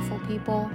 [0.00, 0.70] wonderful people.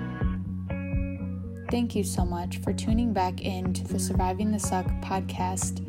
[1.71, 5.83] Thank you so much for tuning back in to the Surviving the Suck podcast.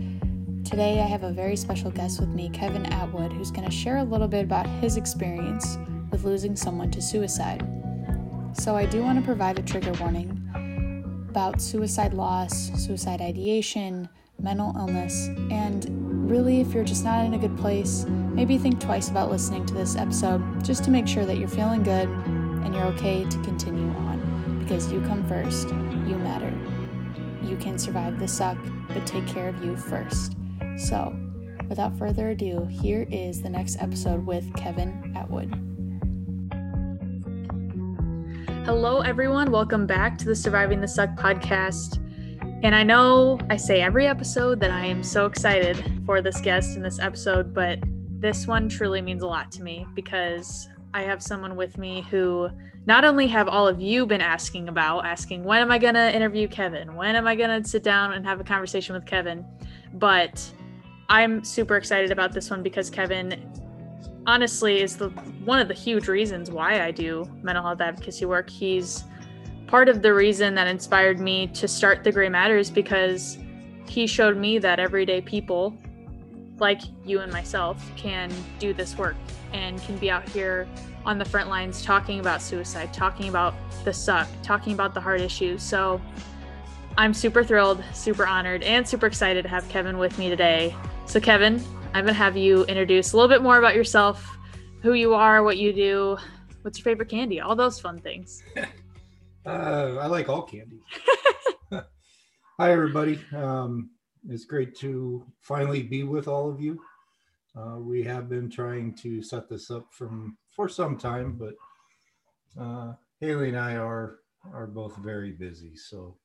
[0.64, 3.98] Today, I have a very special guest with me, Kevin Atwood, who's going to share
[3.98, 5.76] a little bit about his experience
[6.10, 7.62] with losing someone to suicide.
[8.54, 10.42] So, I do want to provide a trigger warning
[11.28, 14.08] about suicide loss, suicide ideation,
[14.40, 19.10] mental illness, and really, if you're just not in a good place, maybe think twice
[19.10, 22.08] about listening to this episode just to make sure that you're feeling good
[22.66, 26.52] and you're okay to continue on because you come first, you matter.
[27.40, 28.58] You can survive the suck,
[28.88, 30.34] but take care of you first.
[30.76, 31.16] So,
[31.68, 35.54] without further ado, here is the next episode with Kevin Atwood.
[38.64, 39.52] Hello, everyone.
[39.52, 42.02] Welcome back to the Surviving the Suck podcast.
[42.64, 46.74] And I know I say every episode that I am so excited for this guest
[46.74, 47.78] in this episode, but
[48.18, 52.50] this one truly means a lot to me because I have someone with me who
[52.86, 56.14] not only have all of you been asking about, asking, when am I going to
[56.14, 56.94] interview Kevin?
[56.94, 59.44] When am I going to sit down and have a conversation with Kevin?
[59.94, 60.50] But
[61.08, 63.52] I'm super excited about this one because Kevin
[64.26, 65.08] honestly is the
[65.44, 68.50] one of the huge reasons why I do mental health advocacy work.
[68.50, 69.04] He's
[69.66, 73.38] part of the reason that inspired me to start the Gray Matters because
[73.88, 75.76] he showed me that everyday people
[76.58, 79.16] like you and myself can do this work
[79.52, 80.66] and can be out here
[81.04, 83.54] on the front lines talking about suicide, talking about
[83.84, 85.62] the suck, talking about the hard issues.
[85.62, 86.00] So
[86.98, 90.74] I'm super thrilled, super honored, and super excited to have Kevin with me today.
[91.04, 91.62] So, Kevin,
[91.94, 94.36] I'm going to have you introduce a little bit more about yourself,
[94.82, 96.16] who you are, what you do,
[96.62, 98.42] what's your favorite candy, all those fun things.
[99.46, 100.80] Uh, I like all candy.
[101.70, 103.20] Hi, everybody.
[103.32, 103.90] Um,
[104.28, 106.80] it's great to finally be with all of you.
[107.56, 111.54] Uh, we have been trying to set this up from for some time, but
[112.60, 114.18] uh, Haley and I are
[114.52, 116.16] are both very busy, so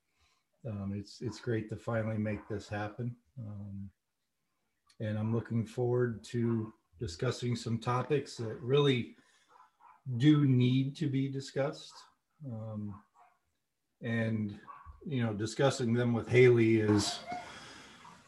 [0.68, 3.16] um, it's it's great to finally make this happen.
[3.40, 3.90] Um,
[5.00, 9.16] and I'm looking forward to discussing some topics that really
[10.18, 11.94] do need to be discussed.
[12.46, 12.94] Um,
[14.02, 14.60] and
[15.06, 17.20] you know discussing them with haley is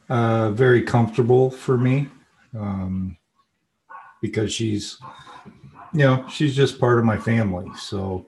[0.09, 2.07] uh, very comfortable for me
[2.57, 3.17] um,
[4.21, 4.99] because she's
[5.93, 7.69] you know she's just part of my family.
[7.77, 8.27] So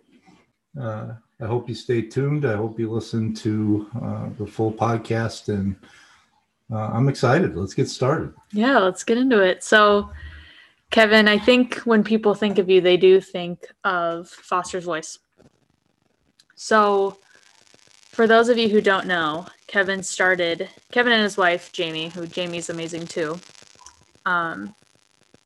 [0.80, 2.46] uh, i hope you stay tuned.
[2.46, 5.76] I hope you listen to uh, the full podcast and
[6.72, 7.56] uh, i'm excited.
[7.56, 8.34] Let's get started.
[8.52, 9.64] Yeah let's get into it.
[9.64, 10.10] So
[10.92, 15.20] kevin i think when people think of you they do think of foster's voice.
[16.56, 17.18] So
[18.12, 22.28] for those of you who don't know, Kevin started Kevin and his wife Jamie, who
[22.28, 23.40] Jamie's amazing too.
[24.26, 24.76] Um,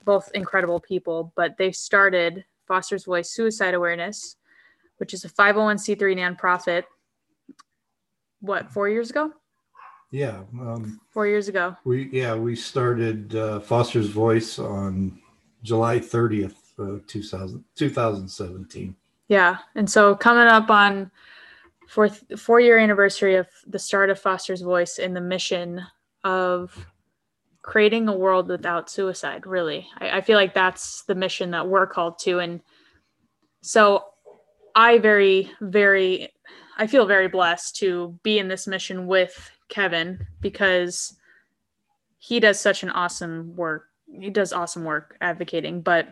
[0.06, 4.36] both incredible people, but they started Foster's Voice Suicide Awareness,
[4.98, 6.84] which is a 501c3 nonprofit.
[8.42, 9.34] What four years ago?
[10.12, 11.76] Yeah, um, four years ago.
[11.84, 15.20] We yeah we started uh, Foster's Voice on
[15.62, 18.96] July 30th, uh, 2000, 2017.
[19.28, 21.12] Yeah, and so coming up on
[21.90, 25.82] fourth four year anniversary of the start of Foster's Voice and the mission
[26.24, 26.86] of
[27.64, 29.48] creating a world without suicide.
[29.48, 32.62] Really, I, I feel like that's the mission that we're called to, and
[33.62, 34.06] so
[34.76, 36.30] I very very
[36.78, 41.18] I feel very blessed to be in this mission with Kevin because
[42.20, 43.88] he does such an awesome work.
[44.12, 46.08] He does awesome work advocating, but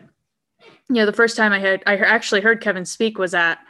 [0.88, 3.60] you know, the first time I had I actually heard Kevin speak was at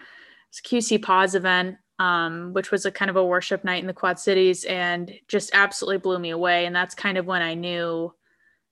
[0.64, 4.18] QC Pause event um, which was a kind of a worship night in the Quad
[4.18, 6.66] Cities and just absolutely blew me away.
[6.66, 8.14] And that's kind of when I knew,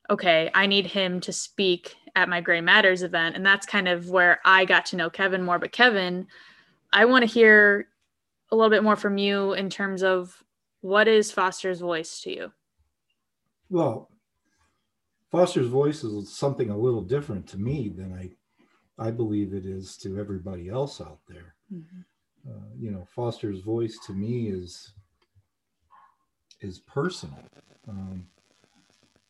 [0.09, 3.37] okay, I need him to speak at my Gray Matters event.
[3.37, 5.59] And that's kind of where I got to know Kevin more.
[5.59, 6.29] But Kevin,
[6.93, 7.89] I want to hear
[8.53, 10.43] a little bit more from you in terms of
[10.81, 12.53] what is Foster's voice to you?
[13.69, 14.09] Well,
[15.33, 18.31] Foster's voice is something a little different to me than I
[18.99, 21.55] I believe it is to everybody else out there.
[21.75, 22.01] Mm-hmm
[22.49, 24.93] uh, you know, Foster's voice to me is
[26.61, 27.39] is personal.
[27.89, 28.27] Um,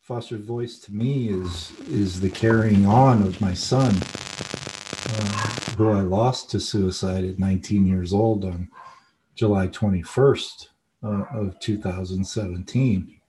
[0.01, 3.93] Foster's voice to me is is the carrying on of my son,
[5.09, 8.69] uh, who I lost to suicide at 19 years old on
[9.35, 10.67] July 21st
[11.03, 13.19] uh, of 2017.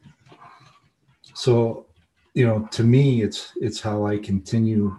[1.35, 1.87] So,
[2.35, 4.96] you know, to me, it's it's how I continue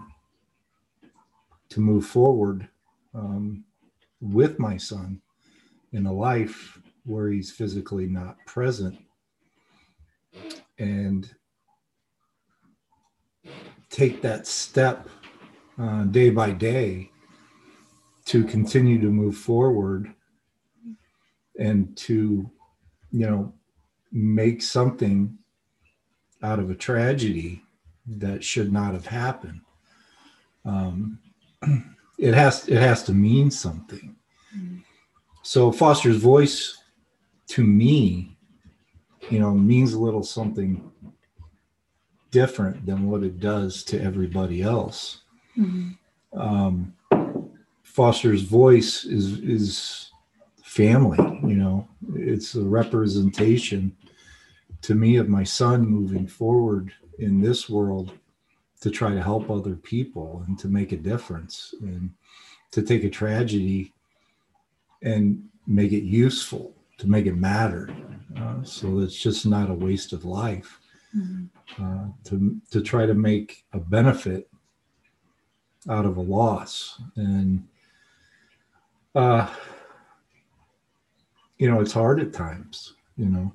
[1.69, 2.67] to move forward.
[3.13, 3.63] Um,
[4.21, 5.21] with my son
[5.93, 8.97] in a life where he's physically not present.
[10.77, 11.29] And
[13.89, 15.09] take that step
[15.79, 17.11] uh, day by day
[18.25, 20.13] to continue to move forward
[21.57, 22.49] and to
[23.11, 23.53] you know
[24.11, 25.37] make something
[26.43, 27.61] out of a tragedy
[28.07, 29.61] that should not have happened.
[30.65, 31.19] Um,
[32.19, 34.15] it has it has to mean something
[35.41, 36.77] so foster's voice
[37.47, 38.35] to me
[39.29, 40.91] you know means a little something
[42.31, 45.21] different than what it does to everybody else
[45.57, 45.97] Mhm.
[46.33, 46.93] um,
[47.83, 50.11] Foster's voice is is
[50.63, 51.17] family.
[51.49, 53.95] You know, it's a representation
[54.83, 58.11] to me of my son moving forward in this world
[58.81, 62.11] to try to help other people and to make a difference and
[62.71, 63.93] to take a tragedy
[65.03, 67.89] and make it useful to make it matter
[68.37, 70.79] uh, so it's just not a waste of life
[71.15, 71.49] Mhm.
[71.79, 74.47] uh, to to try to make a benefit
[75.89, 77.65] out of a loss and
[79.15, 79.47] uh
[81.57, 83.51] you know it's hard at times you know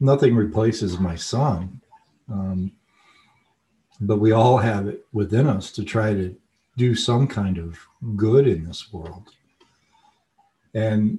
[0.00, 1.80] nothing replaces my son
[2.30, 2.70] um
[4.06, 6.34] but we all have it within us to try to
[6.76, 7.78] do some kind of
[8.16, 9.28] good in this world
[10.74, 11.18] and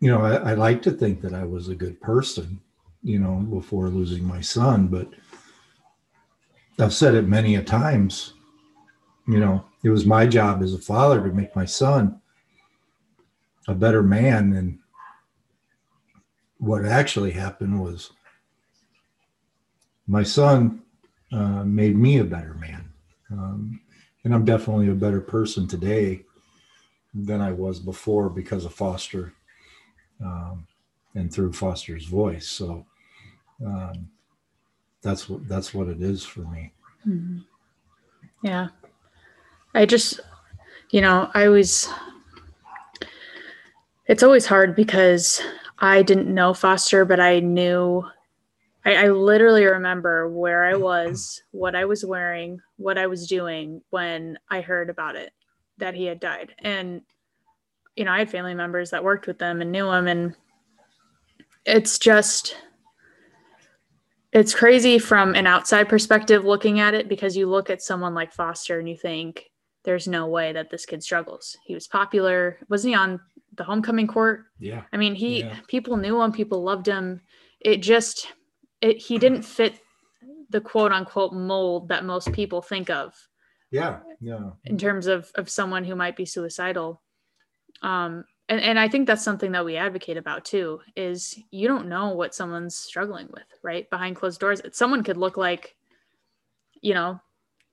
[0.00, 2.60] you know I, I like to think that i was a good person
[3.02, 5.08] you know before losing my son but
[6.80, 8.32] I've said it many a times.
[9.26, 12.20] You know, it was my job as a father to make my son
[13.68, 14.54] a better man.
[14.54, 14.78] And
[16.58, 18.12] what actually happened was
[20.06, 20.82] my son
[21.32, 22.84] uh, made me a better man.
[23.30, 23.80] Um,
[24.24, 26.24] and I'm definitely a better person today
[27.14, 29.32] than I was before because of Foster
[30.22, 30.66] um,
[31.14, 32.48] and through Foster's voice.
[32.48, 32.84] So,
[33.64, 34.10] um,
[35.02, 36.72] that's what that's what it is for me.
[37.08, 37.44] Mhm.
[38.42, 38.68] Yeah.
[39.74, 40.20] I just,
[40.90, 41.88] you know, I always,
[44.06, 45.40] it's always hard because
[45.78, 48.04] I didn't know Foster, but I knew,
[48.84, 53.82] I, I literally remember where I was, what I was wearing, what I was doing
[53.90, 55.32] when I heard about it,
[55.78, 56.54] that he had died.
[56.58, 57.02] And,
[57.96, 60.06] you know, I had family members that worked with them and knew him.
[60.06, 60.34] And
[61.66, 62.56] it's just,
[64.32, 68.32] it's crazy from an outside perspective looking at it because you look at someone like
[68.32, 69.50] Foster and you think
[69.82, 71.56] there's no way that this kid struggles.
[71.64, 72.58] He was popular.
[72.68, 73.20] Wasn't he on
[73.56, 74.44] the homecoming court?
[74.58, 74.82] Yeah.
[74.92, 75.56] I mean, he Yeah.
[75.68, 77.20] people knew him, people loved him.
[77.60, 78.28] It just
[78.80, 79.80] it he didn't fit
[80.50, 83.14] the quote unquote mold that most people think of
[83.70, 84.00] Yeah.
[84.20, 84.50] Yeah.
[84.64, 87.02] in terms of of someone who might be suicidal.
[87.82, 91.88] Um and, and I think that's something that we advocate about too is you don't
[91.88, 93.88] know what someone's struggling with, right?
[93.90, 94.60] Behind closed doors.
[94.72, 95.76] Someone could look like,
[96.80, 97.20] you know,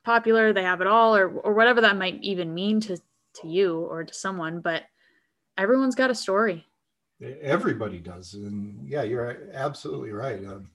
[0.06, 2.98] popular, they have it all, or or whatever that might even mean to
[3.42, 4.83] to you or to someone, but
[5.57, 6.65] everyone's got a story.
[7.42, 8.36] Everybody does.
[8.36, 10.45] And yeah, you're absolutely right.
[10.45, 10.69] Um,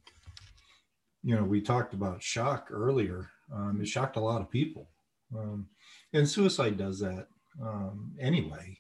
[1.23, 3.31] you know, we talked about shock earlier.
[3.53, 4.89] Um, it shocked a lot of people.
[5.37, 5.69] Um,
[6.13, 7.29] and suicide does that
[7.61, 8.79] um, anyway.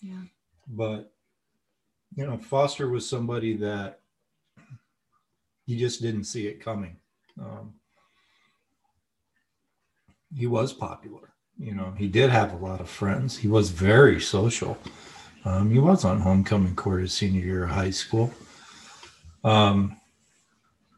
[0.00, 0.22] Yeah.
[0.68, 1.12] But,
[2.14, 4.00] you know, Foster was somebody that
[5.66, 6.96] you just didn't see it coming.
[7.40, 7.74] Um,
[10.34, 11.32] he was popular.
[11.58, 13.36] You know, he did have a lot of friends.
[13.36, 14.78] He was very social.
[15.44, 18.32] Um, he was on homecoming court his senior year of high school.
[19.44, 19.99] Um,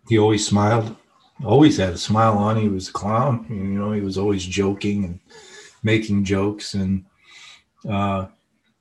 [0.09, 0.97] he always smiled,
[1.44, 2.56] always had a smile on.
[2.56, 3.47] He was a clown.
[3.49, 5.21] You know, he was always joking and
[5.82, 6.75] making jokes.
[6.75, 7.04] And
[7.88, 8.26] uh,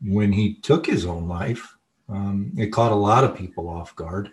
[0.03, 1.75] when he took his own life,
[2.09, 4.31] um, it caught a lot of people off guard.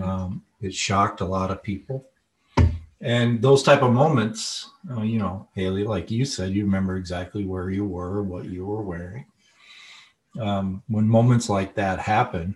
[0.00, 2.06] Um, it shocked a lot of people.
[3.00, 7.44] And those type of moments, uh, you know, Haley, like you said, you remember exactly
[7.44, 9.24] where you were, what you were wearing
[10.38, 12.54] um, when moments like that happen,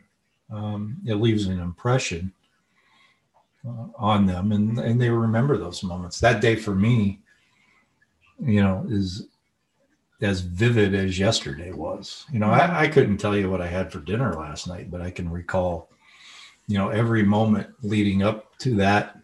[0.50, 2.32] um, it leaves an impression
[3.66, 6.20] uh, on them, and and they remember those moments.
[6.20, 7.20] That day for me,
[8.40, 9.26] you know, is
[10.20, 12.24] as vivid as yesterday was.
[12.32, 15.00] You know, I, I couldn't tell you what I had for dinner last night, but
[15.00, 15.90] I can recall,
[16.68, 19.18] you know, every moment leading up to that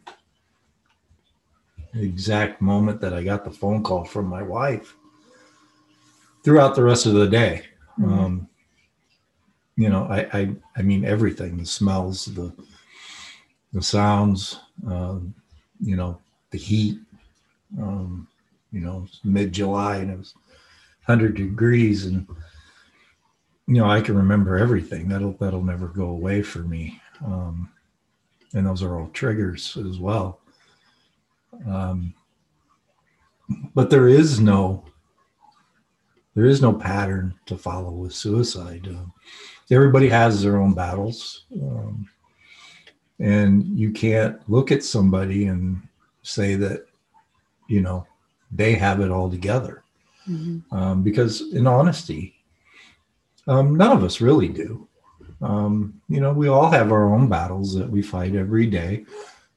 [1.94, 4.96] exact moment that I got the phone call from my wife
[6.44, 7.64] throughout the rest of the day.
[7.98, 8.18] Mhm.
[8.18, 8.48] Um,
[9.76, 12.52] you know, I, I, I mean, everything, the smells, the,
[13.72, 15.34] the sounds, um,
[15.80, 16.18] you know,
[16.50, 16.98] the heat,
[17.78, 18.26] um,
[18.72, 20.34] you know, mid July and it was
[21.06, 22.26] hundred degrees and,
[23.66, 27.00] you know, I can remember everything that'll, that'll never go away for me.
[27.24, 27.70] Um,
[28.54, 30.40] and those are all triggers as well.
[31.66, 32.14] Um,
[33.74, 34.84] but there is no
[36.34, 38.86] there is no pattern to follow with suicide.
[38.86, 39.12] Um,
[39.72, 41.46] everybody has their own battles.
[41.52, 42.08] Um,
[43.18, 45.80] and you can't look at somebody and
[46.22, 46.86] say that,
[47.68, 48.06] you know,
[48.50, 49.82] they have it all together.
[50.28, 50.74] Mm-hmm.
[50.74, 52.34] Um, because in honesty,
[53.46, 54.86] um, none of us really do.
[55.40, 59.06] Um, you know, we all have our own battles that we fight every day,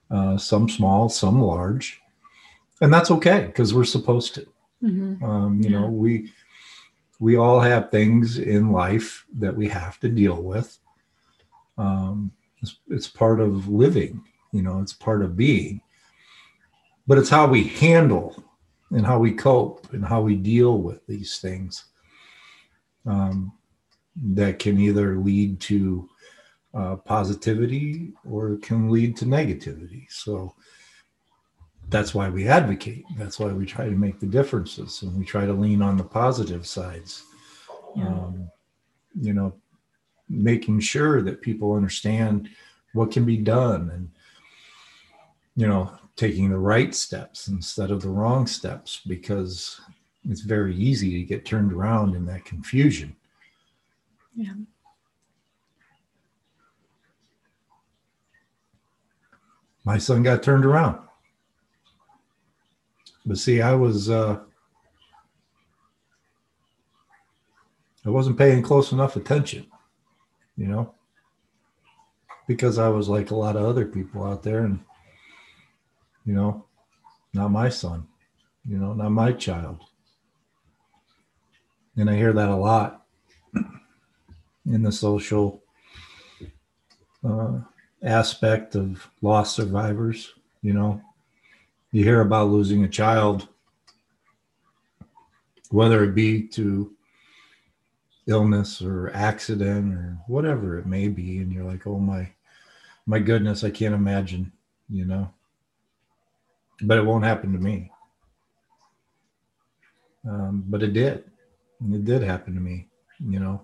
[0.10, 2.02] uh, some small, some large,
[2.82, 4.48] and that's okay because we're supposed to.
[4.84, 5.24] Mm-hmm.
[5.24, 5.80] Um, you yeah.
[5.80, 6.32] know, we
[7.20, 10.78] we all have things in life that we have to deal with.
[11.78, 15.82] Um, it's, it's part of living, you know, it's part of being.
[17.08, 18.44] But it's how we handle
[18.92, 21.86] and how we cope and how we deal with these things
[23.06, 23.52] um,
[24.16, 26.10] that can either lead to
[26.74, 30.06] uh, positivity or can lead to negativity.
[30.10, 30.56] So
[31.90, 33.04] that's why we advocate.
[33.18, 36.04] That's why we try to make the differences and we try to lean on the
[36.04, 37.24] positive sides.
[37.96, 38.08] Yeah.
[38.08, 38.50] Um,
[39.20, 39.54] you know,
[40.32, 42.50] making sure that people understand
[42.94, 44.10] what can be done and,
[45.56, 49.82] you know, taking the right steps instead of the wrong steps because
[50.30, 53.16] it's very easy to get turned around in that confusion.
[54.36, 54.54] Yeah.
[59.84, 61.00] My son got turned around.
[63.26, 64.40] But see, I was uh
[68.06, 69.68] I wasn't paying close enough attention,
[70.62, 70.94] you know,
[72.48, 74.80] because I was like a lot of other people out there and
[76.24, 76.66] you know,
[77.34, 78.06] not my son,
[78.64, 79.80] you know, not my child.
[81.98, 83.08] And I hear that a lot
[84.68, 85.64] in the social
[87.28, 87.62] uh,
[88.04, 90.32] aspect of lost survivors.
[90.62, 91.02] You know,
[91.92, 93.48] you hear about losing a child,
[95.72, 96.92] whether it be to
[98.28, 102.30] illness or accident or whatever it may be, and you're like, oh my,
[103.06, 104.52] my goodness, I can't imagine.
[104.90, 105.32] You know,
[106.82, 107.92] but it won't happen to me.
[110.28, 111.24] Um, but it did.
[111.92, 112.88] It did happen to me.
[113.20, 113.62] You know,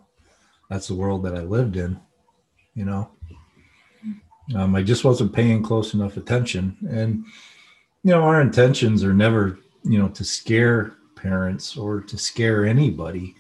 [0.69, 1.99] that's the world that I lived in.
[2.73, 3.11] You know,
[4.55, 6.77] um, I just wasn't paying close enough attention.
[6.89, 7.25] And,
[8.03, 13.35] you know, our intentions are never, you know, to scare parents or to scare anybody.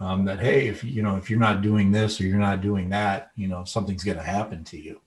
[0.00, 2.88] Um, that hey, if you know, if you're not doing this or you're not doing
[2.88, 5.00] that, you know, something's going to happen to you.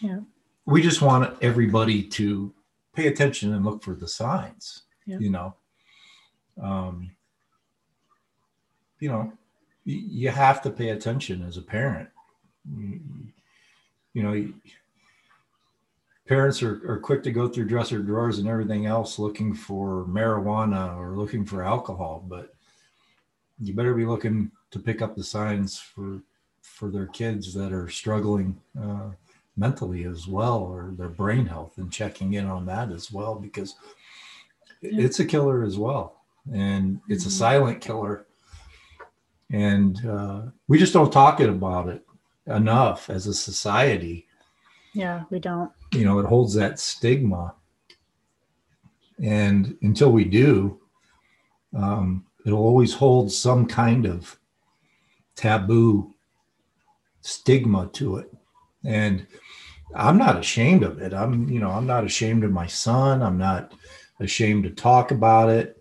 [0.00, 0.20] Yeah.
[0.66, 2.52] We just want everybody to
[2.94, 5.18] pay attention and look for the signs yeah.
[5.18, 5.54] you know
[6.62, 7.10] um
[9.00, 9.32] you know
[9.84, 12.08] you have to pay attention as a parent
[12.76, 13.00] you,
[14.14, 14.52] you know
[16.28, 20.96] parents are, are quick to go through dresser drawers and everything else looking for marijuana
[20.96, 22.54] or looking for alcohol but
[23.62, 26.20] you better be looking to pick up the signs for
[26.62, 29.10] for their kids that are struggling uh,
[29.56, 33.74] mentally as well or their brain health and checking in on that as well because
[34.80, 36.22] it's a killer as well.
[36.52, 37.28] And it's mm-hmm.
[37.28, 38.26] a silent killer.
[39.50, 42.06] And uh, we just don't talk it about it
[42.46, 44.26] enough as a society.
[44.94, 45.70] Yeah we don't.
[45.92, 47.54] You know it holds that stigma.
[49.22, 50.80] And until we do
[51.76, 54.38] um, it'll always hold some kind of
[55.36, 56.14] taboo
[57.20, 58.32] stigma to it
[58.84, 59.26] and
[59.94, 61.12] I'm not ashamed of it.
[61.12, 63.22] I'm, you know, I'm not ashamed of my son.
[63.22, 63.72] I'm not
[64.20, 65.76] ashamed to talk about it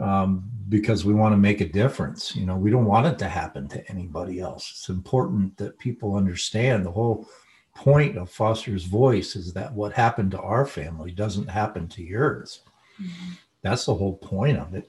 [0.00, 2.34] um, because we want to make a difference.
[2.34, 4.70] You know, we don't want it to happen to anybody else.
[4.70, 7.28] It's important that people understand the whole
[7.74, 12.60] point of Foster's voice is that what happened to our family doesn't happen to yours.
[13.00, 13.32] Mm-hmm.
[13.62, 14.88] That's the whole point of it.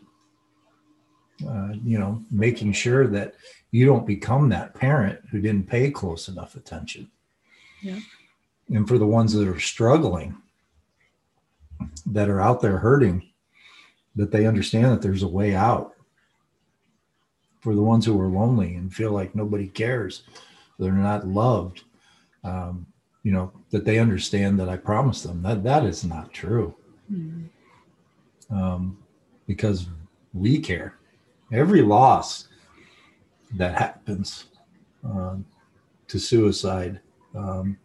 [1.48, 3.36] Uh, you know, making sure that
[3.71, 7.10] you don't become that parent who didn't pay close enough attention.
[7.81, 8.00] Yeah
[8.71, 10.36] and for the ones that are struggling
[12.05, 13.29] that are out there hurting
[14.15, 15.93] that they understand that there's a way out
[17.60, 20.24] for the ones who are lonely and feel like nobody cares
[20.79, 21.83] they're not loved
[22.43, 22.86] um,
[23.24, 26.74] you know that they understand that i promised them that that is not true
[27.12, 28.55] mm-hmm.
[28.55, 28.98] um,
[29.48, 29.88] because
[30.33, 30.98] we care
[31.51, 32.48] every loss
[33.55, 34.46] that happens
[35.08, 35.36] uh,
[36.08, 37.00] to suicide
[37.36, 37.77] um,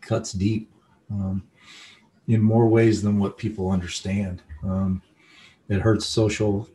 [0.00, 0.70] cuts deep
[1.10, 1.42] um,
[2.28, 4.42] in more ways than what people understand.
[4.62, 5.02] Um,
[5.68, 6.68] it hurts social.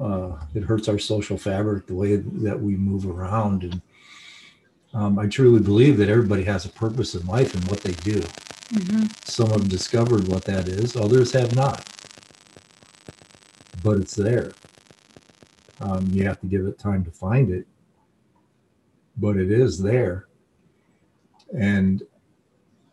[0.00, 3.80] Uh, it hurts our social fabric, the way that we move around, and
[4.92, 8.20] um, I truly believe that everybody has a purpose in life and what they do.
[8.20, 9.06] Mm-hmm.
[9.24, 11.86] Some have discovered what that is; others have not.
[13.82, 14.52] But it's there.
[15.80, 17.66] Um, you have to give it time to find it,
[19.16, 20.26] but it is there.
[21.56, 22.02] And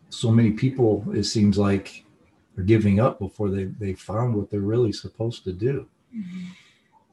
[0.08, 2.04] so many people, it seems like,
[2.56, 5.86] are giving up before they, they found what they're really supposed to do.
[6.14, 6.44] Mm-hmm.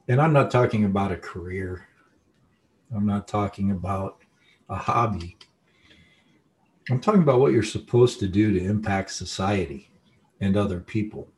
[0.08, 1.86] And I'm not talking about a career,
[2.94, 4.22] I'm not talking about
[4.68, 5.36] a hobby.
[6.90, 9.90] I'm talking about what you're supposed to do to impact society
[10.40, 11.28] and other people.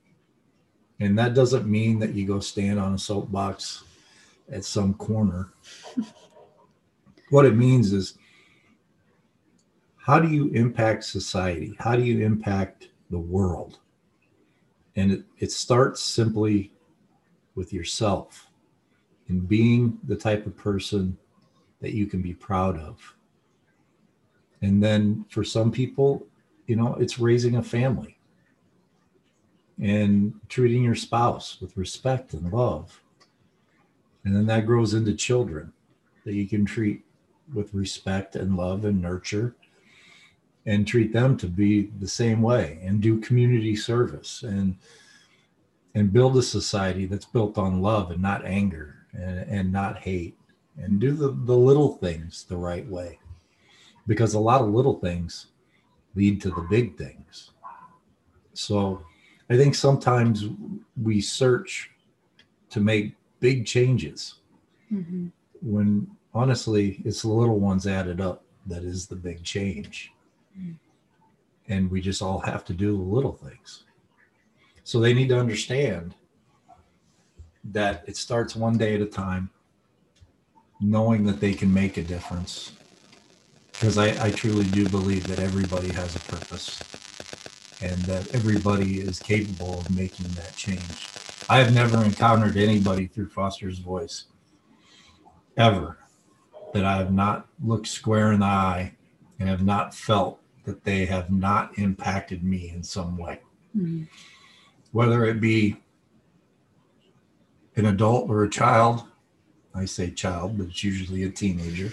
[0.98, 3.84] And that doesn't mean that you go stand on a soapbox
[4.50, 5.52] at some corner.
[7.30, 8.18] what it means is
[9.96, 11.74] how do you impact society?
[11.78, 13.80] How do you impact the world?
[14.94, 16.72] And it, it starts simply
[17.54, 18.48] with yourself
[19.28, 21.18] and being the type of person
[21.80, 23.16] that you can be proud of.
[24.62, 26.26] And then for some people,
[26.66, 28.18] you know, it's raising a family
[29.80, 33.02] and treating your spouse with respect and love.
[34.26, 35.73] And then that grows into children
[36.25, 37.04] that you can treat
[37.54, 39.54] with respect and love and nurture
[40.66, 44.76] and treat them to be the same way and do community service and
[45.95, 50.37] and build a society that's built on love and not anger and, and not hate
[50.76, 53.21] and do the, the little things the right way.
[54.09, 55.47] Because a lot of little things
[56.16, 57.52] lead to the big things.
[58.54, 59.06] So
[59.49, 60.49] I think sometimes
[61.00, 61.92] we search
[62.71, 63.14] to make
[63.46, 64.40] big changes
[64.92, 65.28] mm-hmm.
[65.62, 70.10] when honestly it's the little ones added up that is the big change.
[70.58, 70.72] Mm-hmm.
[71.68, 73.84] And we just all have to do the little things.
[74.82, 76.16] So they need to understand
[77.62, 79.48] that it starts one day at a time,
[80.80, 82.72] knowing that they can make a difference.
[83.71, 86.82] Because I, I truly do believe that everybody has a purpose
[87.80, 91.25] and that everybody is capable of making that change.
[91.49, 94.25] I have never encountered anybody through Foster's voice
[95.56, 95.99] ever
[96.75, 98.97] that I have not looked square in the eye
[99.39, 103.41] and have not felt that they have not impacted me in some way.
[103.76, 104.04] Mm-hmm.
[104.91, 105.76] Whether it be
[107.76, 109.04] an adult or a child,
[109.75, 111.93] I say child, but it's usually a teenager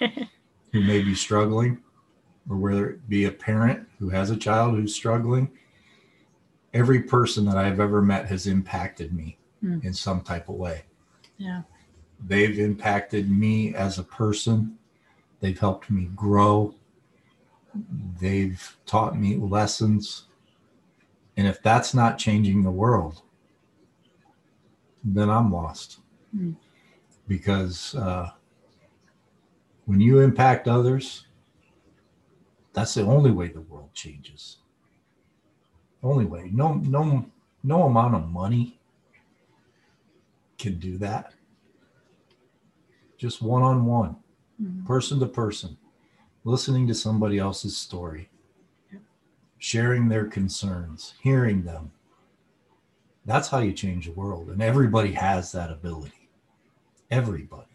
[0.72, 1.78] who may be struggling
[2.50, 5.50] or whether it be a parent who has a child who's struggling,
[6.74, 9.84] every person that I've ever met has impacted me mm.
[9.84, 10.84] in some type of way.
[11.38, 11.62] Yeah.
[12.24, 14.78] They've impacted me as a person.
[15.40, 16.74] They've helped me grow.
[18.20, 20.24] They've taught me lessons.
[21.36, 23.22] And if that's not changing the world,
[25.02, 25.98] then I'm lost.
[26.36, 26.56] Mm.
[27.26, 28.30] Because uh,
[29.86, 31.26] when you impact others,
[32.72, 34.58] that's the only way the world changes.
[36.02, 36.50] Only way.
[36.52, 37.26] No, no,
[37.62, 38.78] no amount of money
[40.58, 41.32] can do that.
[43.18, 44.16] Just one on one,
[44.84, 45.76] person to person,
[46.44, 48.28] listening to somebody else's story,
[49.58, 51.92] sharing their concerns, hearing them.
[53.24, 54.48] That's how you change the world.
[54.48, 56.28] And everybody has that ability.
[57.12, 57.66] Everybody.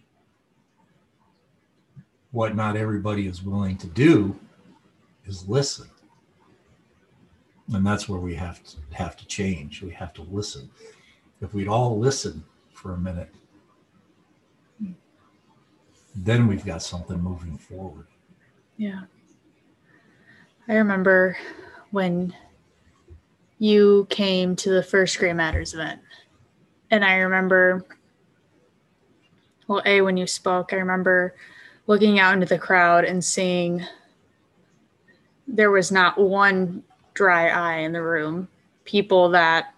[2.31, 4.37] What not everybody is willing to do
[5.25, 5.87] is listen.
[7.73, 9.81] And that's where we have to have to change.
[9.81, 10.69] We have to listen.
[11.41, 13.33] If we'd all listen for a minute,
[16.15, 18.07] then we've got something moving forward.
[18.77, 19.01] Yeah.
[20.67, 21.37] I remember
[21.91, 22.33] when
[23.59, 26.01] you came to the first Gray Matters event.
[26.91, 27.85] And I remember,
[29.67, 31.35] well, A, when you spoke, I remember
[31.87, 33.85] looking out into the crowd and seeing
[35.47, 36.83] there was not one
[37.17, 38.47] dry eye in the room.
[38.85, 39.73] People that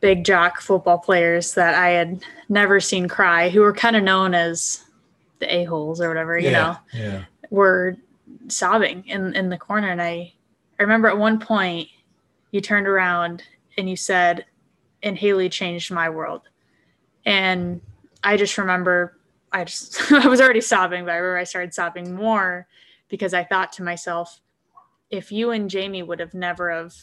[0.00, 4.34] big jock football players that I had never seen cry, who were kind of known
[4.34, 4.84] as
[5.38, 7.24] the a holes or whatever, you yeah, know, yeah.
[7.50, 7.96] were
[8.48, 9.90] sobbing in in the corner.
[9.90, 10.32] And I,
[10.80, 11.88] I remember at one point
[12.50, 13.42] you turned around
[13.76, 14.46] and you said,
[15.02, 16.42] "And Haley changed my world,"
[17.26, 17.80] and
[18.24, 19.18] I just remember
[19.52, 22.66] I just I was already sobbing, but I remember I started sobbing more
[23.08, 24.40] because I thought to myself,
[25.10, 26.94] if you and Jamie would have never have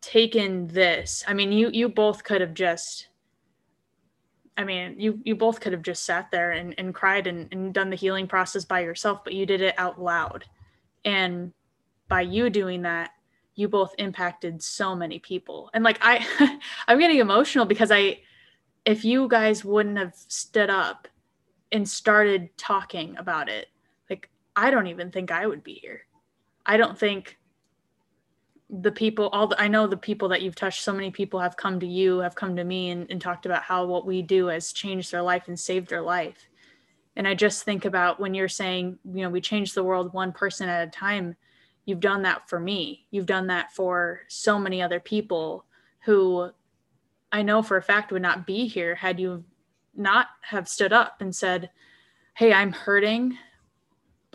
[0.00, 3.08] taken this, I mean, you you both could have just
[4.56, 7.74] I mean, you you both could have just sat there and, and cried and, and
[7.74, 10.44] done the healing process by yourself, but you did it out loud.
[11.04, 11.52] And
[12.08, 13.10] by you doing that,
[13.54, 15.70] you both impacted so many people.
[15.74, 18.20] And like I I'm getting emotional because I
[18.84, 21.08] if you guys wouldn't have stood up
[21.72, 23.66] and started talking about it,
[24.08, 26.06] like I don't even think I would be here.
[26.66, 27.38] I don't think
[28.68, 31.56] the people all the, i know the people that you've touched so many people have
[31.56, 34.46] come to you have come to me and, and talked about how what we do
[34.46, 36.48] has changed their life and saved their life.
[37.14, 40.32] And i just think about when you're saying you know we change the world one
[40.32, 41.36] person at a time
[41.86, 43.06] you've done that for me.
[43.12, 45.64] You've done that for so many other people
[46.00, 46.50] who
[47.32, 49.44] i know for a fact would not be here had you
[49.94, 51.70] not have stood up and said
[52.34, 53.38] hey i'm hurting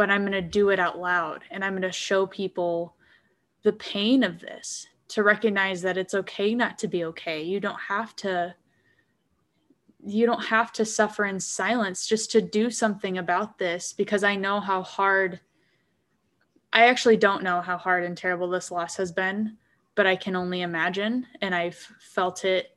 [0.01, 2.95] but i'm going to do it out loud and i'm going to show people
[3.61, 7.43] the pain of this to recognize that it's okay not to be okay.
[7.43, 8.55] You don't have to
[10.03, 14.35] you don't have to suffer in silence just to do something about this because i
[14.35, 15.39] know how hard
[16.73, 19.55] i actually don't know how hard and terrible this loss has been
[19.93, 22.75] but i can only imagine and i've felt it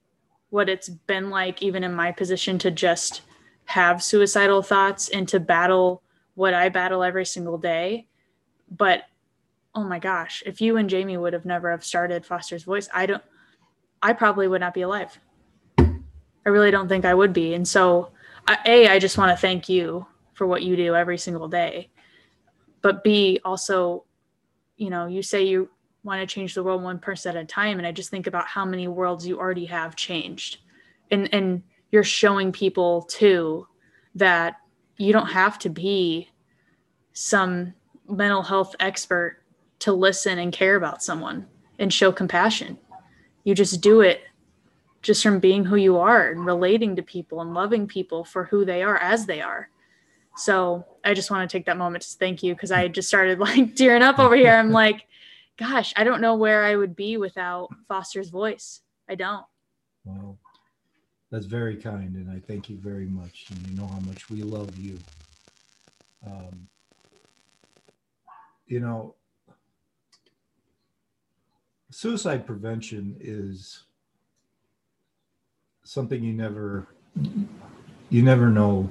[0.50, 3.22] what it's been like even in my position to just
[3.64, 6.02] have suicidal thoughts and to battle
[6.34, 8.06] what i battle every single day
[8.70, 9.04] but
[9.74, 13.06] oh my gosh, if you and Jamie would have never have started Foster's Voice, I
[13.06, 13.22] don't,
[14.02, 15.18] I probably would not be alive.
[15.78, 17.54] I really don't think I would be.
[17.54, 18.10] And so,
[18.46, 21.90] I, A, I just want to thank you for what you do every single day.
[22.82, 24.04] But B, also,
[24.76, 25.70] you know, you say you
[26.02, 27.78] want to change the world one person at a time.
[27.78, 30.58] And I just think about how many worlds you already have changed.
[31.10, 33.66] And, and you're showing people too
[34.16, 34.56] that
[34.96, 36.30] you don't have to be
[37.12, 37.74] some
[38.08, 39.38] mental health expert
[39.80, 41.46] to listen and care about someone
[41.78, 42.78] and show compassion.
[43.44, 44.22] You just do it
[45.02, 48.64] just from being who you are and relating to people and loving people for who
[48.64, 49.68] they are as they are.
[50.36, 53.38] So I just want to take that moment to thank you because I just started
[53.40, 54.54] like tearing up over here.
[54.54, 55.06] I'm like,
[55.56, 58.80] gosh, I don't know where I would be without Foster's voice.
[59.08, 59.44] I don't.
[60.04, 60.38] Well,
[61.34, 63.46] that's very kind, and I thank you very much.
[63.50, 64.96] And you know how much we love you.
[66.24, 66.68] Um,
[68.68, 69.16] you know,
[71.90, 73.82] suicide prevention is
[75.82, 76.86] something you never
[78.10, 78.88] you never know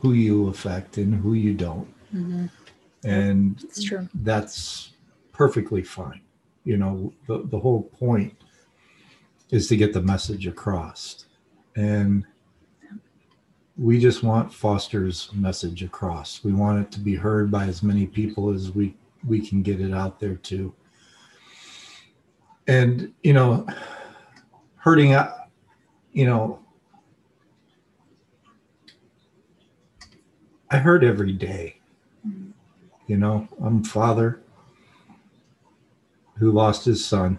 [0.00, 2.46] who you affect and who you don't mm-hmm.
[3.04, 3.64] and
[4.14, 4.90] that's
[5.32, 6.20] perfectly fine
[6.64, 8.34] you know the, the whole point
[9.50, 11.24] is to get the message across
[11.78, 12.24] and
[13.76, 16.42] we just want foster's message across.
[16.42, 19.80] We want it to be heard by as many people as we we can get
[19.80, 20.74] it out there to
[22.66, 23.66] and you know
[24.76, 25.48] hurting out
[26.12, 26.60] you know
[30.70, 31.78] i hurt every day.
[33.06, 34.40] You know i'm father
[36.38, 37.38] who lost his son.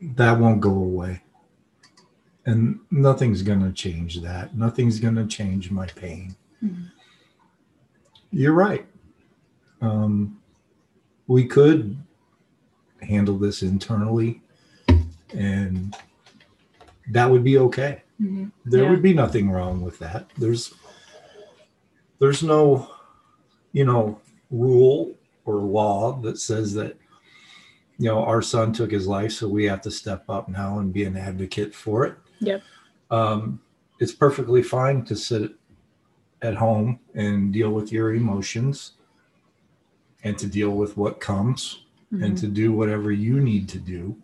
[0.00, 1.22] That won't go away
[2.46, 6.84] and nothing's going to change that nothing's going to change my pain mm-hmm.
[8.30, 8.86] you're right
[9.80, 10.40] um,
[11.26, 11.96] we could
[13.02, 14.40] handle this internally
[15.34, 15.96] and
[17.10, 18.46] that would be okay mm-hmm.
[18.64, 18.90] there yeah.
[18.90, 20.74] would be nothing wrong with that there's
[22.18, 22.90] there's no
[23.72, 24.18] you know
[24.50, 26.96] rule or law that says that
[27.98, 30.92] you know our son took his life so we have to step up now and
[30.92, 32.14] be an advocate for it
[32.46, 32.62] yep
[33.10, 33.60] um,
[34.00, 35.52] it's perfectly fine to sit
[36.42, 38.92] at home and deal with your emotions
[40.24, 42.24] and to deal with what comes mm-hmm.
[42.24, 44.16] and to do whatever you need to do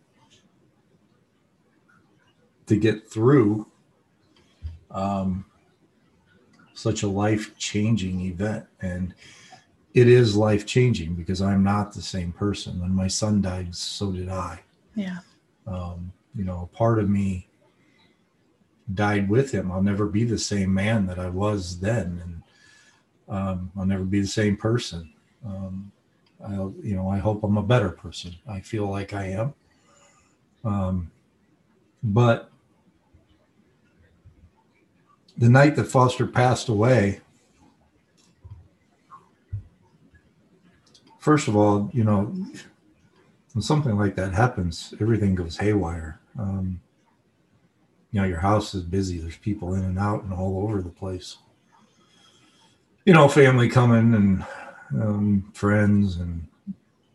[2.67, 3.67] to get through
[4.91, 5.45] um,
[6.75, 8.65] such a life changing event.
[8.81, 9.15] And
[9.93, 12.81] it is life changing because I'm not the same person.
[12.81, 14.61] When my son died, so did I.
[14.95, 15.19] Yeah.
[15.67, 17.50] Um, you know, a part of me
[18.95, 19.71] died with him.
[19.71, 22.21] I'll never be the same man that I was then.
[22.25, 22.43] And
[23.29, 25.13] um, I'll never be the same person.
[25.45, 25.93] Um,
[26.45, 28.35] I, you know, I hope I'm a better person.
[28.49, 29.55] I feel like I am.
[30.65, 31.11] Um,
[32.03, 32.51] but
[35.37, 37.21] the night that Foster passed away,
[41.19, 42.35] first of all, you know,
[43.53, 46.21] when something like that happens, everything goes haywire.
[46.39, 46.81] Um,
[48.13, 49.19] you know, your house is busy.
[49.19, 51.39] There's people in and out and all over the place.
[53.05, 54.45] You know, family coming and
[55.03, 56.47] um, friends, and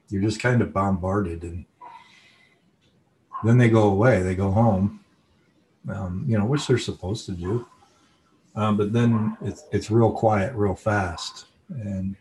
[0.09, 1.43] you're just kind of bombarded.
[1.43, 1.65] And
[3.43, 5.01] then they go away, they go home,
[5.89, 7.67] um, you know, which they're supposed to do.
[8.55, 11.45] Um, but then it's, it's real quiet real fast.
[11.69, 12.15] And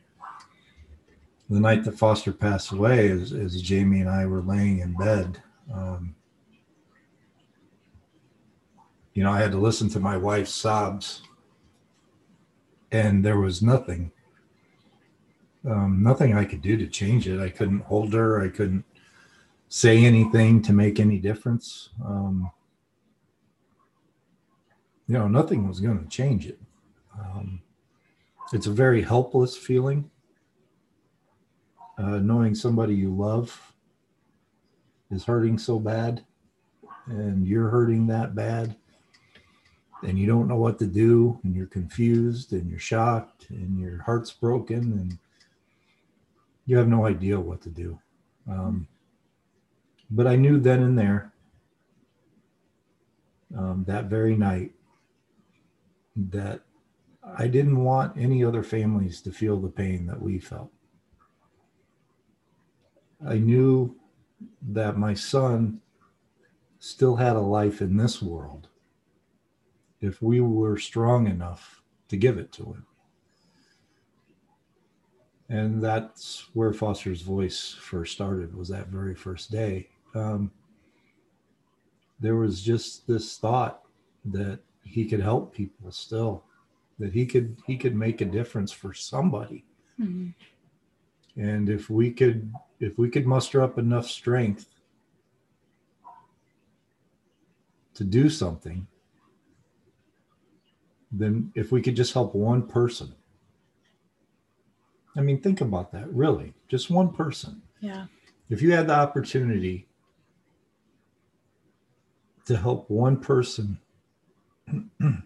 [1.48, 5.40] the night that Foster passed away, as Jamie and I were laying in bed,
[5.72, 6.13] um,
[9.14, 11.22] you know, I had to listen to my wife's sobs,
[12.92, 14.12] and there was nothing
[15.68, 17.40] um, nothing I could do to change it.
[17.40, 18.42] I couldn't hold her.
[18.42, 18.84] I couldn't
[19.68, 21.90] say anything to make any difference.
[22.04, 22.50] Um,
[25.06, 26.60] you know, nothing was going to change it.
[27.18, 27.62] Um,
[28.52, 30.10] it's a very helpless feeling.
[31.96, 33.72] Uh, knowing somebody you love
[35.10, 36.24] is hurting so bad
[37.06, 38.74] and you're hurting that bad
[40.04, 44.02] and you don't know what to do and you're confused and you're shocked and your
[44.02, 45.18] heart's broken and
[46.66, 47.98] you have no idea what to do.
[48.48, 48.88] Um,
[50.10, 51.32] but i knew then and there
[53.56, 54.72] um, that very night
[56.16, 56.60] that
[57.36, 60.70] i didn't want any other families to feel the pain that we felt.
[63.26, 63.96] I knew
[64.60, 65.80] that my son
[66.78, 68.68] still had a life in this world
[70.04, 72.86] if we were strong enough to give it to him.
[75.48, 79.88] And that's where Foster's voice first started, was that very first day.
[80.14, 80.50] Um,
[82.20, 83.82] there was just this thought
[84.26, 86.44] that he could help people still,
[86.98, 89.64] that he could he could make a difference for somebody.
[90.00, 90.30] Mm-hmm.
[91.40, 94.66] And if we could if we could muster up enough strength
[97.94, 98.86] to do something,
[101.16, 103.14] then if we could just help one person.
[105.16, 106.52] I mean, think about that, really.
[106.68, 107.62] Just one person.
[107.80, 108.06] Yeah.
[108.50, 109.86] If you had the opportunity
[112.46, 113.78] to help one person,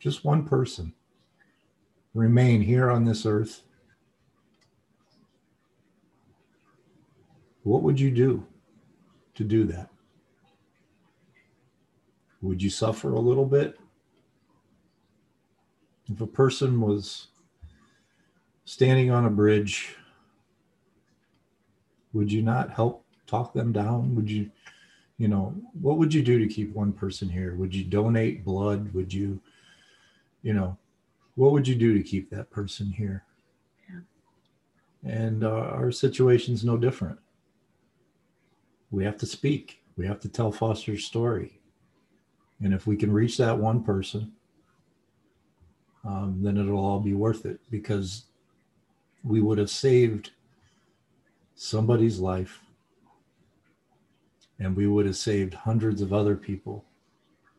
[0.00, 0.92] just one person,
[2.12, 3.62] remain here on this earth,
[7.62, 8.44] what would you do
[9.34, 9.90] to do that?
[12.42, 13.78] Would you suffer a little bit?
[16.10, 17.28] If a person was
[18.64, 19.96] standing on a bridge,
[22.12, 24.14] would you not help talk them down?
[24.14, 24.50] Would you,
[25.18, 27.54] you know, what would you do to keep one person here?
[27.54, 28.92] Would you donate blood?
[28.94, 29.40] Would you,
[30.42, 30.76] you know,
[31.36, 33.24] what would you do to keep that person here?
[33.88, 34.00] Yeah.
[35.10, 37.18] And uh, our situation's no different.
[38.90, 39.82] We have to speak.
[39.96, 41.59] We have to tell Foster's story.
[42.62, 44.32] And if we can reach that one person,
[46.04, 48.24] um, then it'll all be worth it because
[49.24, 50.30] we would have saved
[51.54, 52.60] somebody's life
[54.58, 56.84] and we would have saved hundreds of other people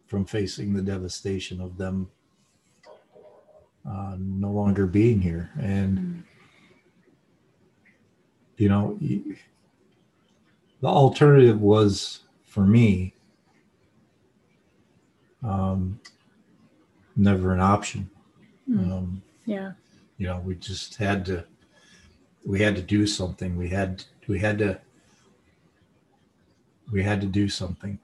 [0.08, 2.10] from facing the devastation of them
[3.88, 5.50] uh, no longer being here.
[5.60, 6.24] And,
[8.58, 13.16] you know, the alternative was for me
[15.44, 16.00] um,
[17.16, 18.10] never an option.
[18.70, 18.92] Mm.
[18.92, 19.72] Um, yeah.
[20.18, 21.46] You know, we just had to,
[22.46, 23.58] we had to do something.
[23.58, 24.80] We had, we had to,
[26.92, 28.00] we had to do something.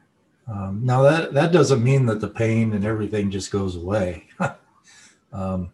[0.47, 4.27] Um, now that that doesn't mean that the pain and everything just goes away.
[5.33, 5.71] um,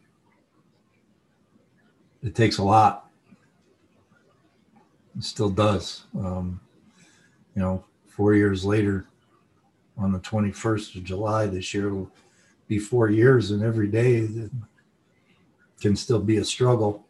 [2.23, 3.09] it takes a lot.
[5.15, 6.05] It still does.
[6.17, 6.59] Um,
[7.55, 9.05] you know, four years later,
[9.97, 11.87] on the 21st of July this year.
[11.87, 12.11] It'll
[12.67, 14.27] be four years, and every day
[15.81, 17.05] can still be a struggle.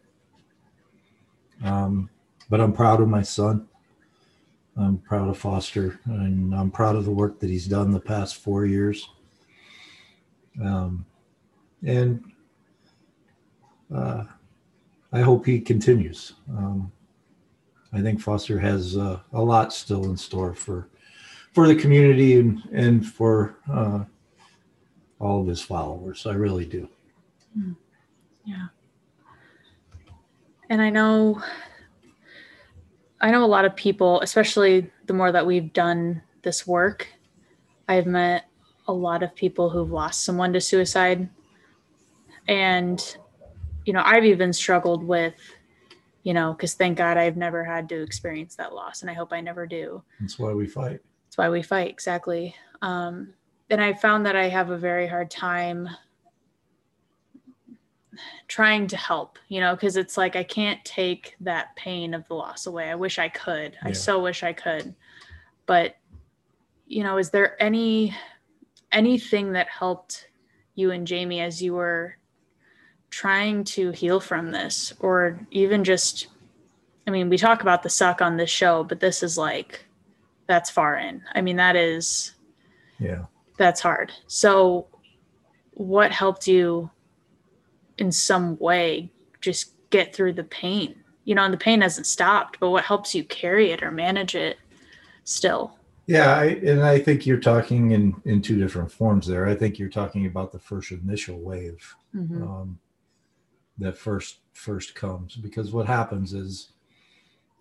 [1.64, 2.10] Um,
[2.50, 3.68] but I'm proud of my son.
[4.76, 8.38] I'm proud of Foster, and I'm proud of the work that he's done the past
[8.38, 9.08] four years.
[10.62, 11.06] Um,
[11.86, 12.24] and
[13.94, 14.24] uh,
[15.12, 16.34] I hope he continues.
[16.50, 16.92] Um,
[17.92, 20.90] I think Foster has uh, a lot still in store for
[21.54, 24.04] for the community and and for uh,
[25.20, 26.26] all of his followers.
[26.26, 26.90] I really do.
[27.54, 27.74] Hmm.
[28.46, 28.68] Yeah.
[30.70, 31.42] And I know
[33.24, 37.08] I know a lot of people, especially the more that we've done this work,
[37.88, 38.50] I've met
[38.88, 41.30] a lot of people who've lost someone to suicide.
[42.50, 43.18] And,
[43.86, 45.36] you know, I've even struggled with,
[46.24, 49.32] you know, because thank God I've never had to experience that loss and I hope
[49.32, 50.04] I never do.
[50.20, 51.00] That's why we fight.
[51.34, 52.54] That's why we fight, exactly.
[52.84, 53.34] Um,
[53.72, 55.90] and I found that I have a very hard time
[58.48, 62.36] trying to help, you know, because it's like I can't take that pain of the
[62.36, 62.92] loss away.
[62.92, 63.74] I wish I could.
[63.74, 63.80] Yeah.
[63.90, 64.94] I so wish I could.
[65.66, 65.96] But,
[66.86, 68.16] you know, is there any
[68.92, 70.28] anything that helped
[70.76, 72.16] you and Jamie as you were
[73.10, 76.28] trying to heal from this or even just
[77.08, 79.88] I mean, we talk about the suck on this show, but this is like
[80.48, 81.22] that's far in.
[81.36, 82.34] I mean, that is,
[83.00, 83.26] yeah,
[83.58, 84.12] that's hard.
[84.28, 84.88] So,
[85.72, 86.90] what helped you
[87.98, 92.60] in some way just get through the pain you know and the pain hasn't stopped
[92.60, 94.58] but what helps you carry it or manage it
[95.24, 95.78] still
[96.08, 99.78] yeah I, and i think you're talking in in two different forms there i think
[99.78, 102.44] you're talking about the first initial wave mm-hmm.
[102.44, 102.80] um,
[103.78, 106.70] that first first comes because what happens is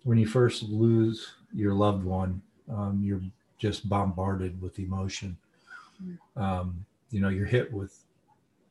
[0.03, 3.21] when you first lose your loved one um, you're
[3.57, 5.37] just bombarded with emotion
[6.35, 8.03] um, you know you're hit with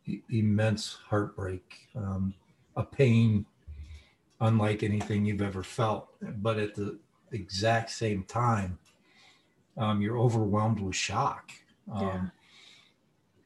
[0.06, 2.34] e- immense heartbreak um,
[2.76, 3.44] a pain
[4.40, 6.08] unlike anything you've ever felt
[6.42, 6.98] but at the
[7.32, 8.78] exact same time
[9.78, 11.52] um, you're overwhelmed with shock
[11.92, 12.20] um, Yeah.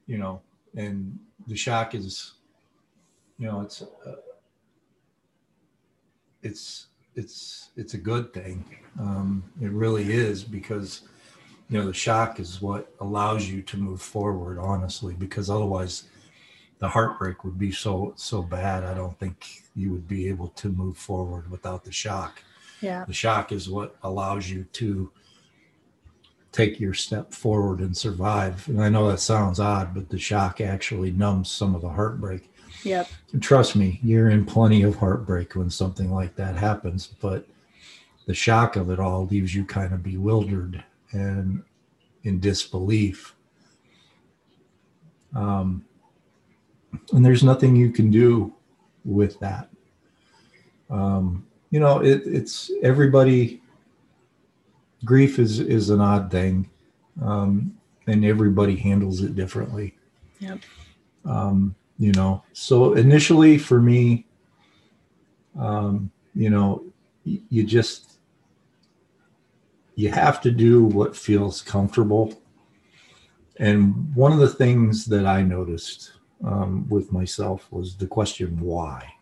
[0.07, 0.41] you know
[0.77, 2.35] and the shock is
[3.39, 4.13] you know it's uh,
[6.43, 8.65] it's it's it's a good thing.
[9.01, 11.03] Um, it really is because
[11.69, 16.05] you know the shock is what allows you to move forward honestly because otherwise
[16.79, 18.85] the heartbreak would be so so bad.
[18.85, 22.43] I don't think you would be able to move forward without the shock.
[22.81, 23.05] Yeah.
[23.07, 25.11] The shock is what allows you to
[26.53, 28.69] take your step forward and survive.
[28.69, 32.51] And i know that sounds odd but the shock actually numbs some of the heartbreak
[32.87, 33.09] yep.
[33.41, 37.47] Trust me you're in plenty of heartbreak when something like that happens but
[38.27, 41.63] the shock of it all leaves you kind of bewildered and
[42.25, 43.35] in disbelief.
[45.35, 45.85] Um,
[47.13, 48.53] and there's nothing you can do
[49.05, 49.71] with that.
[50.91, 53.61] Um, you know it, it's everybody
[55.05, 56.71] grief is is an odd thing
[57.21, 59.97] um, and everybody handles it differently.
[60.39, 60.61] Yep.
[61.25, 62.43] um, you know?
[62.53, 64.27] So initially for me
[65.59, 66.85] um, you know
[67.25, 68.19] you just
[69.95, 72.41] you have to do what feels comfortable.
[73.59, 76.13] And one of the things that i noticed
[76.45, 79.13] um, with myself was the question why?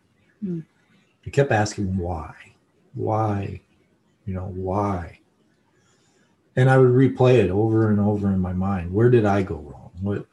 [0.41, 0.61] Hmm.
[1.27, 2.35] i kept asking why
[2.95, 3.61] why
[4.27, 5.21] you know why?
[6.57, 8.93] And i would replay it over and over in my mind.
[8.93, 9.91] Where did i go wrong?
[10.01, 10.27] What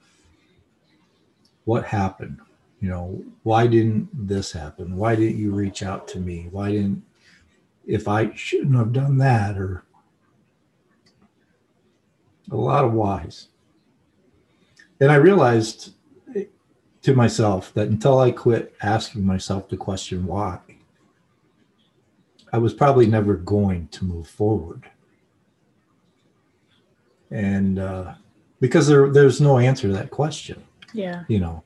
[1.72, 2.38] what happened?
[2.82, 4.98] You know why didn't this happen?
[4.98, 6.50] Why didn't you reach out to me?
[6.52, 7.02] Why didn't
[7.88, 9.86] if i shouldn't have done that or
[12.52, 13.48] a lot of whys.
[15.00, 15.94] And i realized
[17.04, 20.60] to myself that until i quit asking myself the question why
[22.52, 24.90] i was probably never going to move forward.
[27.32, 28.16] And uh,
[28.60, 30.62] because there, there's no answer to that question
[30.94, 31.24] yeah.
[31.28, 31.64] You know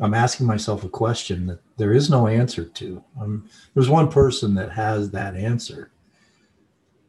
[0.00, 3.02] i'm asking myself a question that there is no answer to.
[3.20, 5.90] Um, there's one person that has that answer.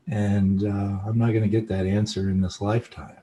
[0.08, 3.18] And uh, i'm not going to get that answer in this lifetime.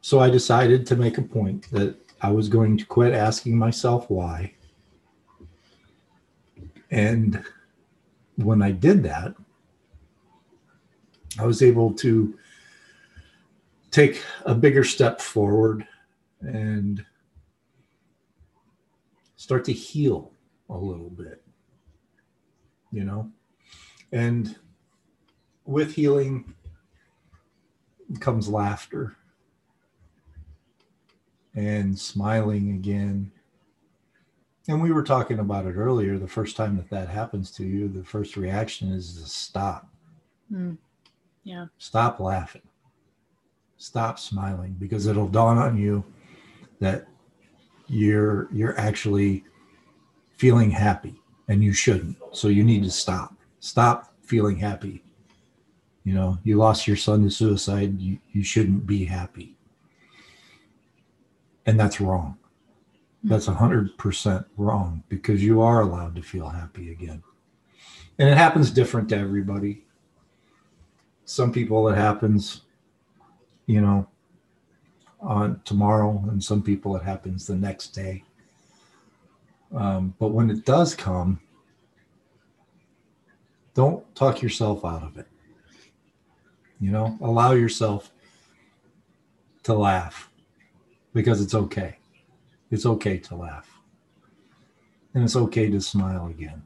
[0.00, 4.08] So i decided to make a point that i was going to quit asking myself
[4.10, 4.54] why.
[6.90, 7.42] And
[8.36, 9.34] when i did that
[11.38, 12.38] i was able to
[13.90, 15.86] take a bigger step forward
[16.40, 17.04] and
[19.36, 20.32] start to heal
[20.68, 21.42] a little bit
[22.92, 23.30] you know?
[24.12, 24.56] And
[25.64, 26.54] with healing
[28.18, 29.16] comes laughter
[31.54, 33.30] and smiling again.
[34.68, 37.88] And we were talking about it earlier the first time that that happens to you
[37.88, 39.88] the first reaction is to stop.
[40.52, 40.76] Mm.
[41.44, 41.66] yeah.
[41.78, 42.62] Stop laughing.
[43.78, 46.04] Stop smiling because it'll dawn on you
[46.80, 47.06] that
[47.86, 49.44] you're you're actually
[50.36, 52.16] feeling happy and you shouldn't.
[52.32, 53.34] So you need to stop.
[53.60, 55.02] Stop feeling happy.
[56.04, 58.00] You know you lost your son to suicide.
[58.00, 59.56] You, you shouldn't be happy.
[61.66, 62.36] And that's wrong.
[63.22, 67.22] That's 100% wrong because you are allowed to feel happy again.
[68.18, 69.84] And it happens different to everybody.
[71.26, 72.62] Some people it happens
[73.70, 74.06] you know
[75.20, 78.24] on tomorrow and some people it happens the next day.
[79.74, 81.40] Um, but when it does come
[83.74, 85.26] don't talk yourself out of it.
[86.80, 88.10] You know allow yourself
[89.64, 90.30] to laugh
[91.12, 91.98] because it's okay.
[92.70, 93.68] It's okay to laugh.
[95.14, 96.62] And it's okay to smile again.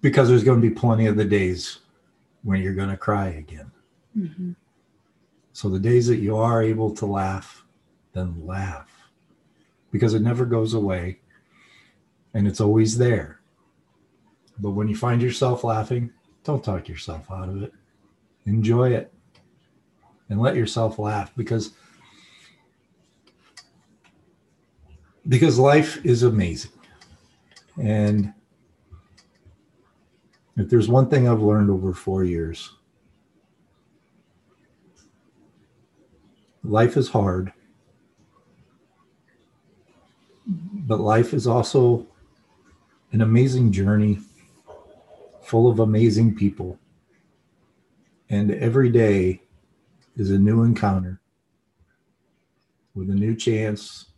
[0.00, 1.78] Because there's going to be plenty of the days
[2.42, 3.70] when you're going to cry again.
[4.14, 4.52] Hmm
[5.58, 7.64] so the days that you are able to laugh,
[8.12, 9.10] then laugh
[9.90, 11.18] because it never goes away
[12.32, 13.40] and it's always there.
[14.60, 16.12] But when you find yourself laughing,
[16.44, 17.72] don't talk yourself out of it.
[18.46, 19.12] Enjoy it
[20.28, 21.72] and let yourself laugh because
[25.26, 26.70] because life is amazing.
[27.82, 28.32] And
[30.56, 32.74] if there's one thing I've learned over four years,
[36.68, 37.52] life is hard,
[40.46, 42.06] but life is also
[43.12, 44.18] an amazing journey
[45.42, 46.78] full of amazing people.
[48.28, 49.40] And every day
[50.16, 51.20] is a new encounter
[52.94, 54.10] with a new chance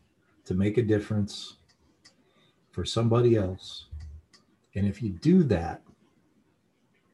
[0.44, 1.58] to make a difference
[2.72, 3.86] for somebody else.
[4.74, 5.82] And if you do that,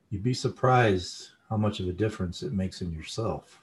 [0.08, 3.60] you'd be surprised how much of a difference it makes in yourself.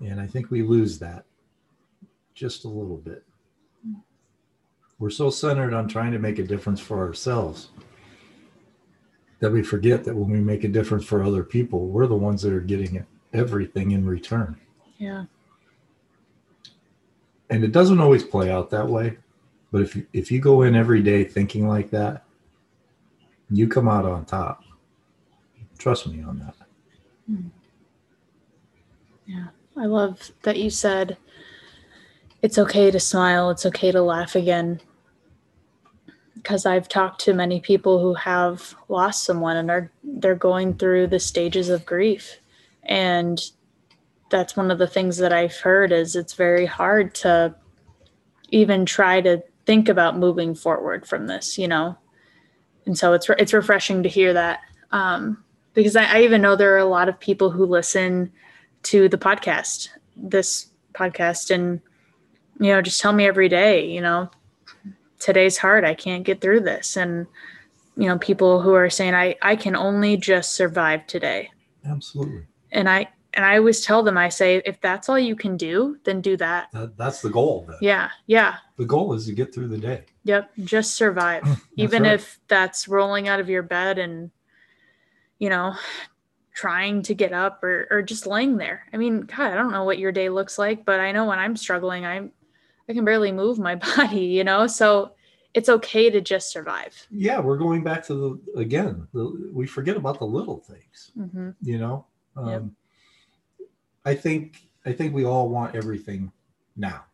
[0.00, 1.24] And I think we lose that
[2.34, 3.24] just a little bit.
[4.98, 7.68] We're so centered on trying to make a difference for ourselves
[9.40, 12.40] that we forget that when we make a difference for other people, we're the ones
[12.42, 14.58] that are getting everything in return.
[14.98, 15.24] Yeah.
[17.50, 19.18] And it doesn't always play out that way.
[19.70, 22.24] But if you, if you go in every day thinking like that,
[23.50, 24.62] you come out on top.
[25.78, 26.54] Trust me on that.
[27.26, 27.48] Hmm.
[29.26, 29.48] Yeah.
[29.78, 31.18] I love that you said
[32.42, 34.80] it's okay to smile, it's okay to laugh again.
[36.34, 41.08] Because I've talked to many people who have lost someone and are they're going through
[41.08, 42.38] the stages of grief.
[42.84, 43.42] And
[44.30, 47.54] that's one of the things that I've heard is it's very hard to
[48.50, 51.98] even try to think about moving forward from this, you know.
[52.86, 54.60] And so it's it's refreshing to hear that
[54.92, 55.42] um,
[55.74, 58.32] because I, I even know there are a lot of people who listen
[58.86, 61.80] to the podcast, this podcast, and
[62.60, 64.30] you know, just tell me every day, you know,
[65.18, 65.84] today's hard.
[65.84, 67.26] I can't get through this, and
[67.96, 71.50] you know, people who are saying I I can only just survive today.
[71.84, 72.46] Absolutely.
[72.72, 75.98] And I and I always tell them, I say, if that's all you can do,
[76.04, 76.68] then do that.
[76.72, 77.66] that that's the goal.
[77.68, 77.76] Then.
[77.80, 78.56] Yeah, yeah.
[78.78, 80.04] The goal is to get through the day.
[80.24, 81.42] Yep, just survive.
[81.76, 82.14] Even right.
[82.14, 84.30] if that's rolling out of your bed and
[85.38, 85.74] you know,
[86.56, 88.86] trying to get up or, or just laying there.
[88.92, 91.38] I mean, God, I don't know what your day looks like, but I know when
[91.38, 92.32] I'm struggling, I'm
[92.88, 94.66] I can barely move my body, you know?
[94.66, 95.12] So
[95.52, 97.06] it's okay to just survive.
[97.10, 101.12] Yeah, we're going back to the again, the, we forget about the little things.
[101.16, 101.50] Mm-hmm.
[101.60, 102.06] You know?
[102.36, 103.68] Um, yep.
[104.06, 106.32] I think I think we all want everything
[106.74, 107.04] now.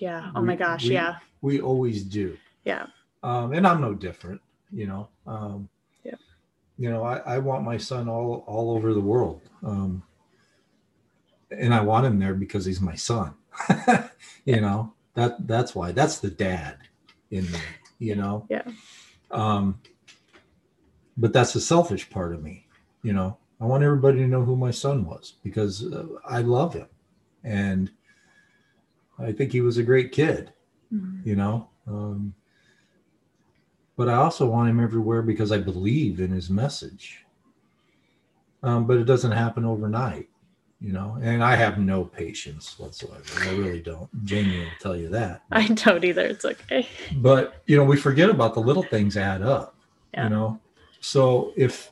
[0.00, 0.32] Yeah.
[0.34, 1.18] Oh we, my gosh, we, yeah.
[1.40, 2.36] We always do.
[2.64, 2.86] Yeah.
[3.22, 4.40] Um, and I'm no different,
[4.72, 5.08] you know.
[5.24, 5.68] Um,
[6.78, 9.42] you know, I, I want my son all all over the world.
[9.64, 10.02] Um,
[11.50, 13.34] and I want him there because he's my son.
[14.44, 15.92] you know, that that's why.
[15.92, 16.78] That's the dad
[17.30, 17.58] in me,
[17.98, 18.46] you know.
[18.48, 18.62] Yeah.
[19.30, 19.80] Um,
[21.16, 22.66] but that's the selfish part of me,
[23.02, 23.38] you know.
[23.60, 26.86] I want everybody to know who my son was because uh, I love him,
[27.42, 27.90] and
[29.18, 30.52] I think he was a great kid,
[30.92, 31.28] mm-hmm.
[31.28, 31.68] you know.
[31.88, 32.34] Um,
[33.98, 37.26] but I also want him everywhere because I believe in his message.
[38.62, 40.28] Um, but it doesn't happen overnight,
[40.80, 41.18] you know.
[41.20, 43.24] And I have no patience whatsoever.
[43.40, 44.08] I really don't.
[44.24, 45.42] Jamie will tell you that.
[45.50, 46.26] I don't either.
[46.26, 46.88] It's okay.
[47.16, 49.74] But you know, we forget about the little things add up.
[50.14, 50.24] Yeah.
[50.24, 50.60] You know,
[51.00, 51.90] so if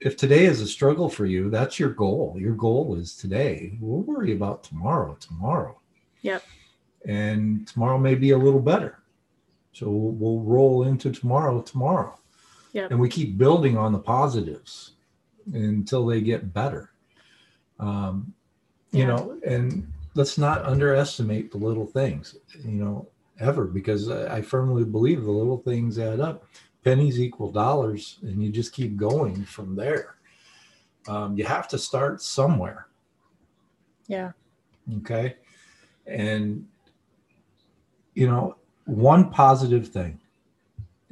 [0.00, 2.36] if today is a struggle for you, that's your goal.
[2.38, 3.78] Your goal is today.
[3.80, 5.16] We'll worry about tomorrow.
[5.20, 5.80] Tomorrow.
[6.20, 6.42] Yep.
[7.06, 8.98] And tomorrow may be a little better
[9.74, 12.18] so we'll, we'll roll into tomorrow tomorrow.
[12.72, 12.90] Yep.
[12.90, 14.92] And we keep building on the positives
[15.52, 16.90] until they get better.
[17.78, 18.32] Um,
[18.92, 19.08] you yeah.
[19.08, 23.08] know, and let's not underestimate the little things, you know,
[23.40, 26.46] ever, because I firmly believe the little things add up.
[26.84, 30.16] Pennies equal dollars, and you just keep going from there.
[31.08, 32.88] Um, you have to start somewhere.
[34.06, 34.32] Yeah.
[34.98, 35.36] Okay.
[36.06, 36.66] And,
[38.14, 38.56] you know,
[38.86, 40.20] one positive thing.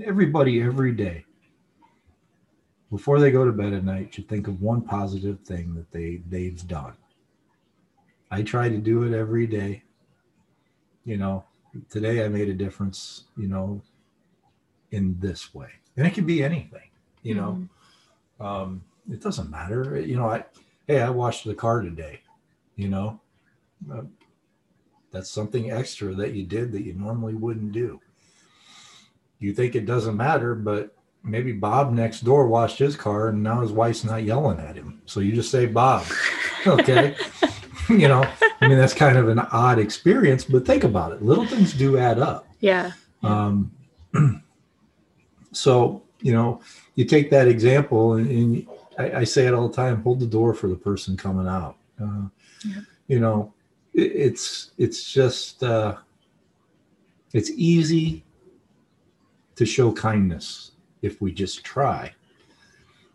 [0.04, 1.24] Everybody, every day,
[2.90, 6.22] before they go to bed at night, should think of one positive thing that they
[6.28, 6.94] they've done.
[8.30, 9.82] I try to do it every day.
[11.04, 11.44] You know,
[11.90, 13.24] today I made a difference.
[13.36, 13.82] You know,
[14.90, 16.90] in this way, and it can be anything.
[17.22, 17.68] You know,
[18.40, 18.46] mm-hmm.
[18.46, 20.00] um, it doesn't matter.
[20.00, 20.44] You know, I
[20.86, 22.20] hey, I washed the car today.
[22.76, 23.20] You know,
[23.92, 24.02] uh,
[25.12, 28.00] that's something extra that you did that you normally wouldn't do.
[29.38, 33.60] You think it doesn't matter, but maybe Bob next door washed his car and now
[33.60, 35.02] his wife's not yelling at him.
[35.06, 36.04] So you just say Bob.
[36.64, 37.16] Okay.
[37.88, 38.24] you know,
[38.60, 41.20] I mean, that's kind of an odd experience, but think about it.
[41.20, 42.46] Little things do add up.
[42.60, 42.92] Yeah.
[43.24, 43.72] Um,
[45.52, 46.60] so, you know,
[46.94, 50.26] you take that example and, and I, I, say it all the time, hold the
[50.26, 51.78] door for the person coming out.
[52.00, 52.28] Uh,
[52.64, 52.80] yeah.
[53.08, 53.52] You know,
[53.94, 55.96] it's it's just uh,
[57.32, 58.24] it's easy
[59.56, 60.72] to show kindness
[61.02, 62.12] if we just try.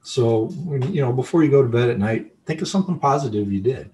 [0.03, 0.49] So,
[0.89, 3.89] you know, before you go to bed at night, think of something positive you did.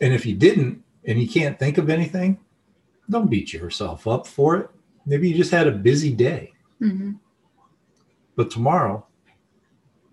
[0.00, 2.38] And if you didn't and you can't think of anything,
[3.10, 4.70] don't beat yourself up for it.
[5.04, 6.52] Maybe you just had a busy day.
[6.80, 7.12] Mm-hmm.
[8.36, 9.04] But tomorrow,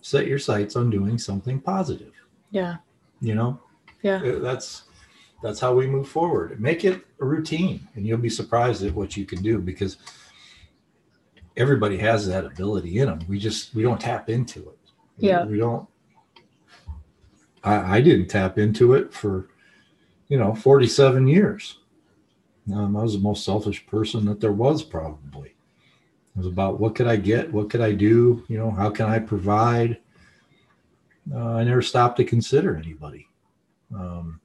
[0.01, 2.13] set your sights on doing something positive.
[2.51, 2.77] Yeah.
[3.21, 3.59] You know,
[4.01, 4.21] Yeah.
[4.21, 4.83] Uh, that's
[5.45, 6.59] that's how we move forward.
[6.59, 9.97] Make it a routine, and you'll be surprised at what you can do because
[11.55, 13.19] everybody has that ability in them.
[13.29, 14.79] We just we don't tap into it.
[15.17, 15.45] Yeah.
[15.45, 15.87] we don't.
[17.63, 19.49] I, I didn't tap into it for,
[20.29, 21.77] you know, forty-seven years.
[22.73, 25.49] Um, I was the most selfish person that there was, probably.
[25.49, 29.05] It was about what could I get, what could I do, you know, how can
[29.05, 29.99] I provide.
[31.31, 33.27] Uh, I never stopped to consider anybody.
[33.95, 34.41] Um,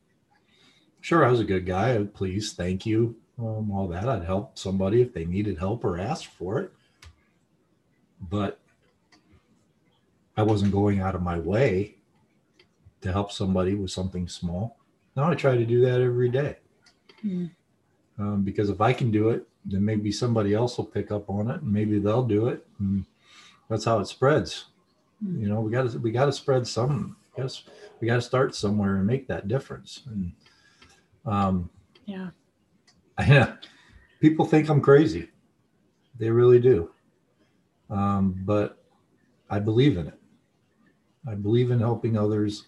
[1.00, 2.02] sure, I was a good guy.
[2.14, 4.08] Please, thank you, um, all that.
[4.08, 6.72] I'd help somebody if they needed help or asked for it.
[8.20, 8.58] But
[10.36, 11.96] I wasn't going out of my way
[13.00, 14.76] to help somebody with something small.
[15.16, 16.56] Now I try to do that every day.
[17.24, 17.50] Mm.
[18.18, 21.50] Um, because if I can do it, then maybe somebody else will pick up on
[21.50, 22.66] it and maybe they'll do it.
[22.78, 23.04] And
[23.68, 24.66] that's how it spreads.
[25.22, 27.16] You know, we got to we got to spread some.
[27.36, 27.64] Yes,
[28.00, 30.02] we got to start somewhere and make that difference.
[30.06, 30.32] And
[31.26, 31.70] um,
[32.06, 32.30] Yeah.
[33.18, 33.54] I,
[34.20, 35.28] people think I'm crazy.
[36.18, 36.90] They really do.
[37.88, 38.82] Um, but
[39.48, 40.18] I believe in it.
[41.28, 42.64] I believe in helping others.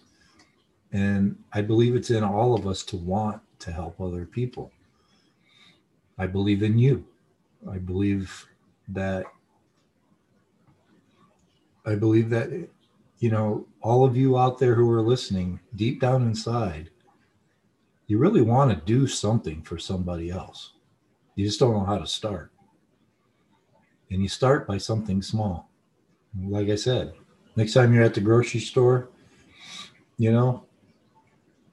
[0.91, 4.71] And I believe it's in all of us to want to help other people.
[6.17, 7.05] I believe in you.
[7.69, 8.45] I believe
[8.89, 9.25] that
[11.85, 12.69] I believe that
[13.19, 16.89] you know all of you out there who are listening deep down inside
[18.13, 20.73] you really want to do something for somebody else.
[21.33, 22.51] You just don't know how to start.
[24.11, 25.67] And you start by something small.
[26.39, 27.15] Like I said,
[27.55, 29.09] next time you're at the grocery store,
[30.19, 30.63] you know,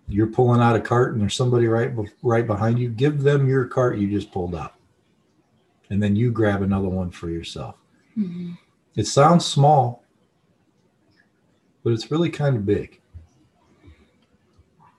[0.08, 3.66] you're pulling out a cart and there's somebody right right behind you, give them your
[3.66, 4.76] cart you just pulled out.
[5.90, 7.74] And then you grab another one for yourself.
[8.16, 8.56] Mhm.
[8.96, 10.04] It sounds small,
[11.84, 12.99] but it's really kind of big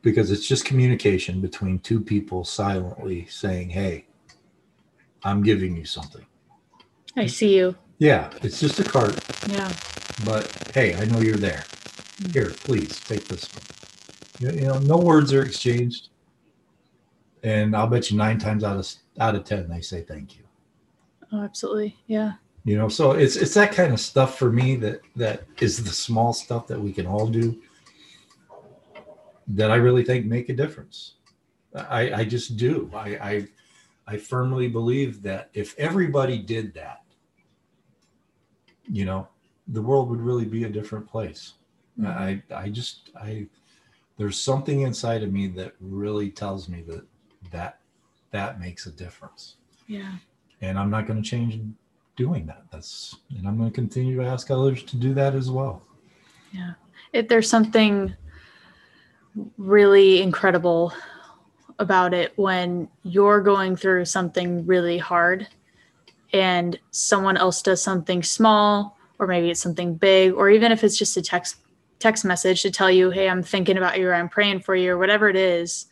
[0.01, 4.05] because it's just communication between two people silently saying, Hey,
[5.23, 6.25] I'm giving you something.
[7.15, 7.75] I see you.
[7.99, 9.71] Yeah, it's just a cart, Yeah.
[10.25, 11.63] but hey, I know you're there.
[12.33, 14.55] Here, please take this one.
[14.55, 16.09] You know, no words are exchanged.
[17.43, 18.87] And I'll bet you nine times out of
[19.19, 20.43] out of ten they say thank you.
[21.31, 21.95] Oh, absolutely.
[22.07, 22.33] Yeah.
[22.65, 25.89] you know so it's it's that kind of stuff for me that that is the
[25.89, 27.59] small stuff that we can all do
[29.55, 31.15] that i really think make a difference
[31.75, 33.47] i i just do i i
[34.07, 37.03] i firmly believe that if everybody did that
[38.89, 39.27] you know
[39.69, 41.53] the world would really be a different place
[41.99, 42.07] mm-hmm.
[42.07, 43.45] i i just i
[44.17, 47.03] there's something inside of me that really tells me that
[47.51, 47.79] that
[48.31, 49.55] that makes a difference
[49.87, 50.13] Yeah.
[50.61, 51.59] and I'm not going to change
[52.15, 52.63] doing that.
[52.71, 55.81] That's and I'm going to continue to ask others to do that as well.
[56.51, 56.73] Yeah.
[57.13, 58.13] If there's something
[59.57, 60.93] really incredible
[61.79, 65.47] about it when you're going through something really hard
[66.33, 70.97] and someone else does something small or maybe it's something big or even if it's
[70.97, 71.57] just a text
[71.99, 74.91] text message to tell you hey i'm thinking about you or i'm praying for you
[74.91, 75.87] or whatever it is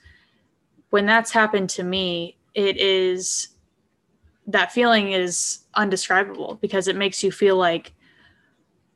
[0.89, 3.49] when that's happened to me it is
[4.47, 7.93] that feeling is undescribable because it makes you feel like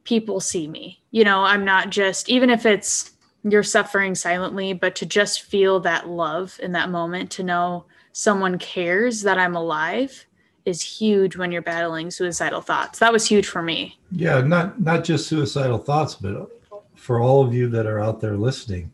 [0.03, 1.01] people see me.
[1.11, 3.11] You know, I'm not just, even if it's
[3.43, 8.57] you're suffering silently, but to just feel that love in that moment, to know someone
[8.57, 10.25] cares that I'm alive
[10.65, 12.99] is huge when you're battling suicidal thoughts.
[12.99, 13.99] That was huge for me.
[14.11, 16.49] Yeah, not not just suicidal thoughts, but
[16.95, 18.91] for all of you that are out there listening,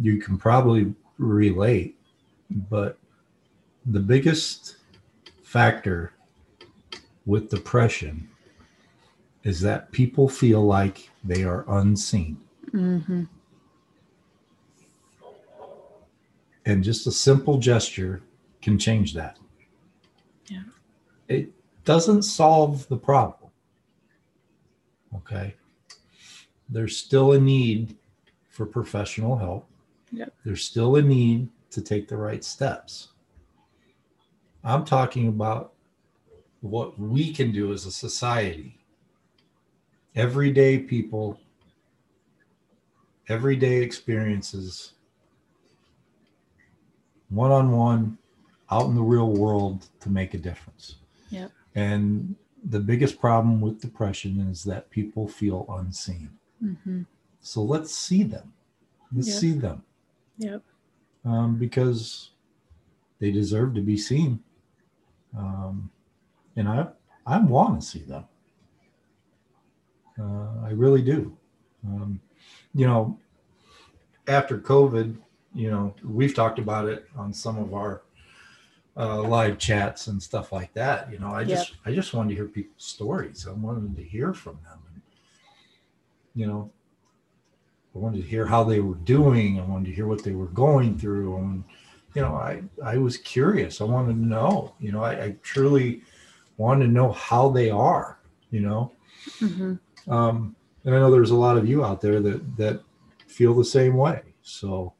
[0.00, 1.96] you can probably relate.
[2.50, 2.98] But
[3.86, 4.76] the biggest
[5.42, 6.12] factor
[7.26, 8.28] with depression
[9.44, 12.38] is that people feel like they are unseen.
[12.72, 13.24] Mm-hmm.
[16.66, 18.22] And just a simple gesture
[18.60, 19.38] can change that.
[20.48, 20.62] Yeah.
[21.28, 21.50] It
[21.84, 23.50] doesn't solve the problem.
[25.16, 25.54] Okay.
[26.68, 27.96] There's still a need
[28.50, 29.68] for professional help.
[30.12, 30.34] Yep.
[30.44, 33.08] There's still a need to take the right steps.
[34.64, 35.72] I'm talking about
[36.60, 38.78] what we can do as a society.
[40.14, 41.40] Everyday people,
[43.28, 44.92] everyday experiences
[47.34, 48.18] one on one
[48.70, 50.96] out in the real world to make a difference.
[51.30, 51.50] Yep.
[51.74, 56.30] And the biggest problem with depression is that people feel unseen.
[56.62, 57.02] Mm-hmm.
[57.40, 58.52] So let's see them.
[59.14, 59.36] Let's Yep.
[59.38, 59.82] see them
[60.38, 60.62] Yep.
[61.24, 62.30] um, because
[63.18, 64.42] they deserve to be seen.
[65.36, 65.90] Um,
[66.56, 66.88] and I,
[67.26, 68.24] I want to see them.
[70.18, 71.36] Uh, I really do.
[71.86, 72.20] Um,
[72.74, 73.18] you know,
[74.28, 75.16] after COVID,
[75.54, 78.02] you know, we've talked about it on some of our
[78.96, 81.10] uh, live chats and stuff like that.
[81.12, 83.46] You know, I just, I just wanted to hear people's stories.
[83.48, 84.78] I wanted to hear from them.
[84.92, 85.02] And,
[86.34, 86.70] you know,
[87.94, 89.60] I wanted to hear how they were doing.
[89.60, 91.36] I wanted to hear what they were going through.
[91.36, 91.64] And,
[92.14, 93.80] you know, I, I was curious.
[93.80, 96.02] I wanted to know, you know, I, I truly
[96.56, 98.18] wanted to know how they are,
[98.50, 98.92] you know.
[99.40, 100.12] Mm-hmm.
[100.12, 102.82] Um, and I know there's a lot of you out there that, that
[103.26, 104.22] feel the same way.
[104.42, 104.94] So,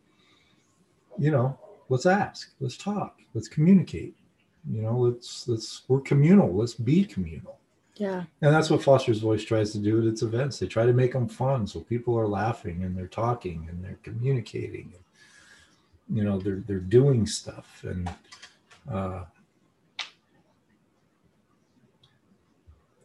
[1.18, 1.58] you know,
[1.88, 4.16] let's ask, let's talk, let's communicate,
[4.70, 6.54] you know, let's, let's, we're communal.
[6.54, 7.58] Let's be communal.
[7.96, 8.24] Yeah.
[8.40, 10.58] And that's what Foster's Voice tries to do at its events.
[10.58, 13.98] They try to make them fun, so people are laughing and they're talking and they're
[14.02, 14.92] communicating.
[14.94, 18.10] And, you know, they're they're doing stuff, and
[18.90, 19.24] uh,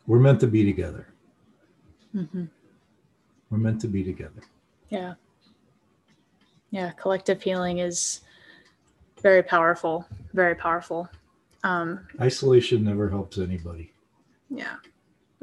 [0.07, 1.07] we're meant to be together.
[2.15, 2.45] Mm-hmm.
[3.49, 4.41] We're meant to be together.
[4.89, 5.13] Yeah.
[6.77, 6.91] Yeah.
[6.91, 8.21] Collective healing is
[9.23, 10.05] very powerful.
[10.33, 11.09] Very powerful.
[11.63, 13.91] Um, Isolation never helps anybody.
[14.51, 14.75] Yeah,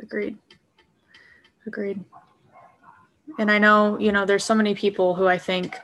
[0.01, 0.39] agreed.
[1.67, 2.05] Agreed.
[3.41, 5.77] And I know, you know, there's so many people who I think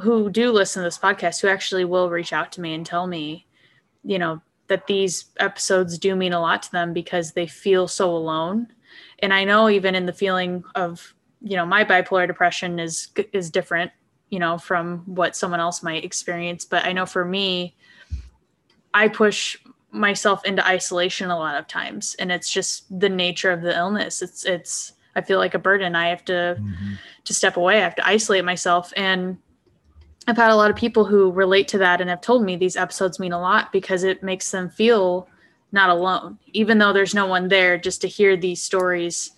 [0.00, 3.06] who do listen to this podcast who actually will reach out to me and tell
[3.06, 3.46] me,
[4.02, 8.10] you know, that these episodes do mean a lot to them because they feel so
[8.10, 8.66] alone.
[9.20, 13.52] And I know even in the feeling of, you know, my bipolar depression is is
[13.52, 13.92] different,
[14.32, 17.76] you know, from what someone else might experience, but I know for me
[18.94, 19.58] I push
[19.90, 24.22] myself into isolation a lot of times and it's just the nature of the illness.
[24.22, 25.94] It's it's i feel like a burden.
[25.94, 26.98] I have to Mhm.
[27.24, 27.76] to step away.
[27.76, 28.90] I have to isolate myself.
[28.96, 29.36] And
[30.26, 32.76] i've had a lot of people who relate to that and have told me these
[32.76, 35.28] episodes mean a lot because it makes them feel
[35.72, 36.38] not alone.
[36.54, 39.32] Even though there's no one there just to hear these stories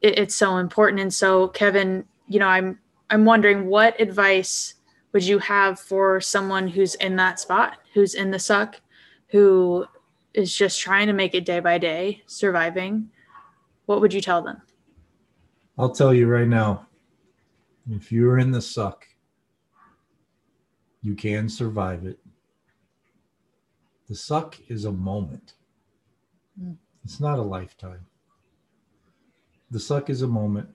[0.00, 1.02] it, it's so important.
[1.02, 2.78] And so kevin you know i'm
[3.10, 4.74] i'm wondering what advice
[5.12, 8.80] would you have for someone who's in that spot who's in the suck
[9.28, 9.86] who
[10.34, 13.10] is just trying to make it day by day, surviving,
[13.86, 14.62] what would you tell them?
[15.78, 16.86] I'll tell you right now,
[17.90, 19.06] if you're in the suck,
[21.02, 22.18] you can survive it.
[24.08, 25.54] The suck is a moment.
[26.60, 26.76] Mm.
[27.04, 28.06] It's not a lifetime.
[29.70, 30.68] The suck is a moment.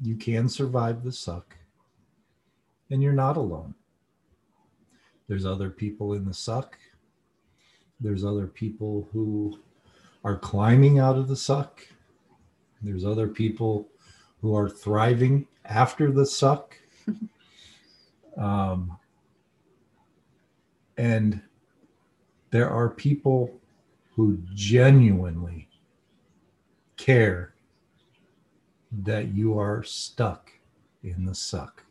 [0.00, 1.56] You can survive the suck,
[2.90, 3.74] and you're not alone.
[5.26, 6.78] There's other people in the suck.
[8.00, 9.58] There's other people who
[10.24, 11.86] are climbing out of the suck.
[12.80, 13.88] There's other people
[14.40, 16.76] who are thriving after the suck.
[18.36, 18.96] um,
[20.96, 21.40] and
[22.50, 23.58] there are people
[24.14, 25.68] who genuinely
[26.96, 27.54] care
[28.90, 30.50] that you are stuck
[31.02, 31.82] in the suck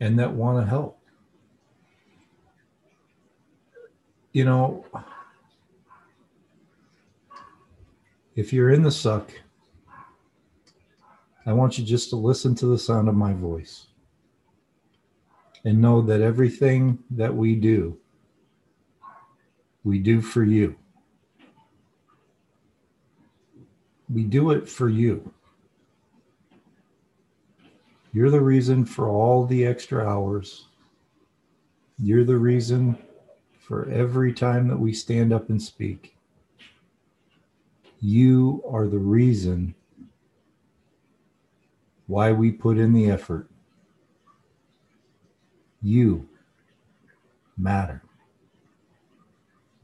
[0.00, 0.98] and that want to help.
[4.32, 4.84] You know,
[8.34, 9.30] if you're in the suck,
[11.46, 13.86] I want you just to listen to the sound of my voice
[15.64, 17.96] and know that everything that we do,
[19.84, 20.76] we do for you.
[24.12, 25.32] We do it for you.
[28.16, 30.68] You're the reason for all the extra hours.
[31.98, 32.96] You're the reason
[33.60, 36.16] for every time that we stand up and speak.
[38.00, 39.74] You are the reason
[42.06, 43.50] why we put in the effort.
[45.82, 46.26] You
[47.58, 48.02] matter.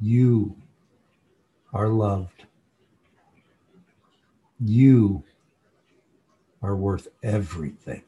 [0.00, 0.56] You
[1.74, 2.46] are loved.
[4.58, 5.22] You
[6.62, 8.04] are worth everything.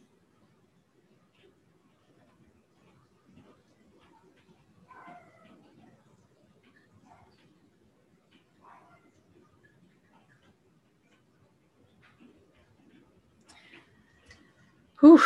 [15.05, 15.21] Whew,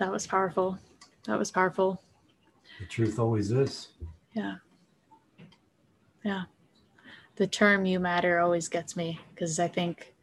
[0.00, 0.78] that was powerful.
[1.26, 2.02] That was powerful.
[2.80, 3.88] The truth always is.
[4.32, 4.54] Yeah.
[6.24, 6.44] Yeah.
[7.36, 10.14] The term you matter always gets me because I think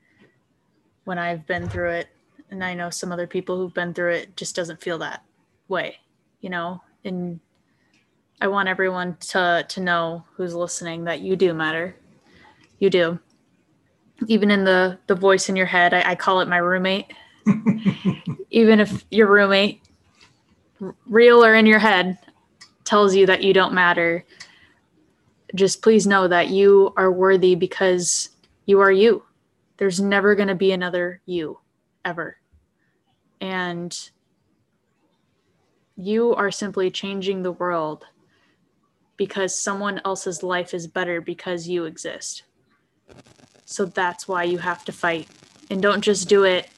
[1.04, 2.10] when I've been through it,
[2.50, 5.24] and I know some other people who've been through it, just doesn't feel that
[5.68, 5.98] way,
[6.42, 6.82] you know?
[7.06, 7.40] And
[8.42, 11.96] I want everyone to to know who's listening that you do matter
[12.80, 13.20] You do.
[14.28, 17.14] Even in the the voice in your head, I, I call it my roommate.
[18.52, 19.82] Even if your roommate,
[21.08, 22.18] real or in your head,
[22.84, 24.26] tells you that you don't matter,
[25.56, 28.30] just please know that you are worthy because
[28.66, 29.24] you are you.
[29.78, 31.60] There's never going to be another you,
[32.04, 32.38] ever.
[33.42, 33.98] And
[35.96, 38.06] you are simply changing the world
[39.18, 42.44] because someone else's life is better because you exist.
[43.66, 45.28] So that's why you have to fight.
[45.70, 46.70] And don't just do it.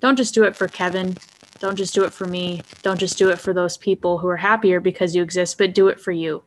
[0.00, 1.16] Don't just do it for Kevin.
[1.58, 2.62] Don't just do it for me.
[2.82, 5.88] Don't just do it for those people who are happier because you exist, but do
[5.88, 6.42] it for you.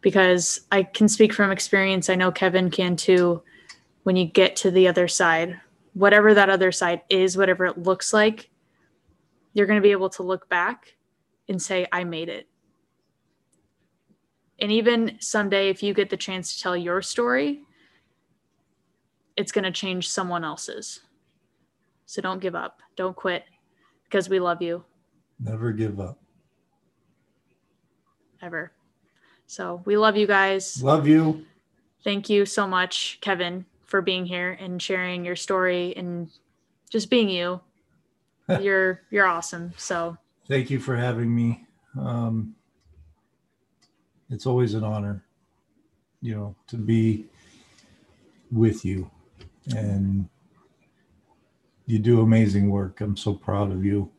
[0.00, 2.08] Because I can speak from experience.
[2.08, 3.42] I know Kevin can too.
[4.04, 5.60] When you get to the other side,
[5.94, 8.48] whatever that other side is, whatever it looks like,
[9.52, 10.94] you're going to be able to look back
[11.48, 12.46] and say, I made it.
[14.60, 17.62] And even someday, if you get the chance to tell your story,
[19.36, 21.00] it's going to change someone else's.
[22.08, 22.80] So don't give up.
[22.96, 23.44] Don't quit
[24.04, 24.82] because we love you
[25.38, 26.18] Never give up.
[28.42, 28.72] ever.
[29.46, 30.82] So we love you guys.
[30.82, 31.44] Love you.
[32.02, 36.30] Thank you so much, Kevin, for being here and sharing your story and
[36.88, 37.60] just being you.
[38.60, 39.74] you're you're awesome.
[39.76, 40.16] So
[40.48, 41.66] Thank you for having me.
[42.00, 42.54] Um,
[44.30, 45.22] it's always an honor,
[46.22, 47.26] you know, to be
[48.50, 49.10] with you.
[49.76, 50.26] And
[51.88, 53.00] you do amazing work.
[53.00, 54.10] I'm so proud of you.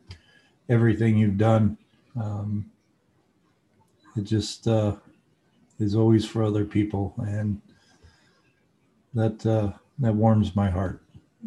[0.68, 1.78] Everything you've done.
[2.20, 2.70] Um,
[4.16, 4.96] it just uh,
[5.78, 7.14] is always for other people.
[7.18, 7.62] And
[9.14, 11.00] that uh, that warms my heart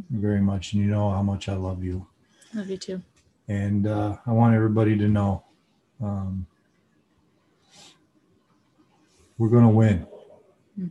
[0.10, 0.74] very much.
[0.74, 2.08] And you know how much I love you
[2.54, 3.02] love you too.
[3.48, 5.44] and uh, I want everybody to know
[6.02, 6.48] um,
[9.38, 10.08] we're going to win.
[10.76, 10.88] Hmm.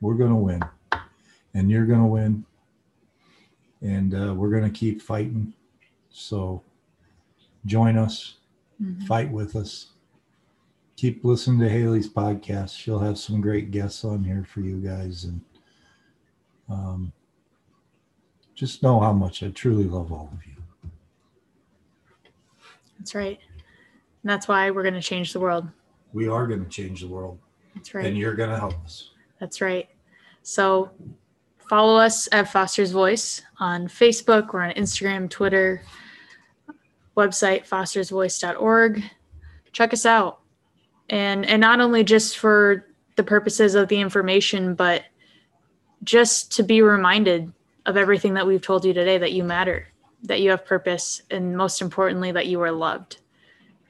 [0.00, 0.62] We're going to win,
[1.54, 2.44] and you're going to win,
[3.80, 5.52] and uh, we're going to keep fighting.
[6.10, 6.62] So
[7.66, 8.36] join us,
[8.82, 9.02] Mhm.
[9.06, 9.92] fight with us.
[10.96, 12.76] Keep listening to Haley's podcast.
[12.76, 15.40] She'll have some great guests on here for you guys, and
[16.68, 17.12] um,
[18.54, 20.90] just know how much I truly love all of you.
[22.98, 23.38] That's right.
[24.22, 25.68] And that's why we're going to change the world.
[26.12, 27.38] We are going to change the world,
[27.74, 28.06] That's right.
[28.06, 29.10] and you're going to help us.
[29.38, 29.88] That's right.
[30.42, 30.90] So
[31.68, 34.52] follow us at Foster's Voice on Facebook.
[34.52, 35.82] We're on Instagram, Twitter,
[37.16, 39.02] website fostersvoice.org.
[39.72, 40.40] Check us out.
[41.10, 45.04] And and not only just for the purposes of the information, but
[46.04, 47.52] just to be reminded
[47.86, 49.88] of everything that we've told you today that you matter,
[50.22, 53.18] that you have purpose, and most importantly, that you are loved.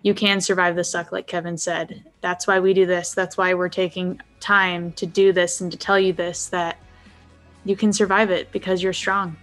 [0.03, 2.05] You can survive the suck, like Kevin said.
[2.21, 3.13] That's why we do this.
[3.13, 6.79] That's why we're taking time to do this and to tell you this that
[7.65, 9.37] you can survive it because you're strong.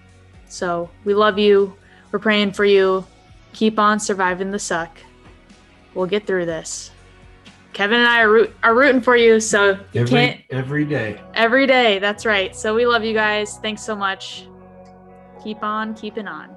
[0.48, 1.76] So we love you.
[2.12, 3.06] We're praying for you.
[3.54, 4.98] Keep on surviving the suck.
[5.94, 6.92] We'll get through this.
[7.74, 11.20] Kevin and I are, root- are rooting for you, so you Every can't every day.
[11.34, 12.00] every day.
[12.00, 12.56] That's right.
[12.56, 13.58] So we love you guys.
[13.58, 14.48] Thanks so much.
[15.44, 16.56] Keep on keeping on.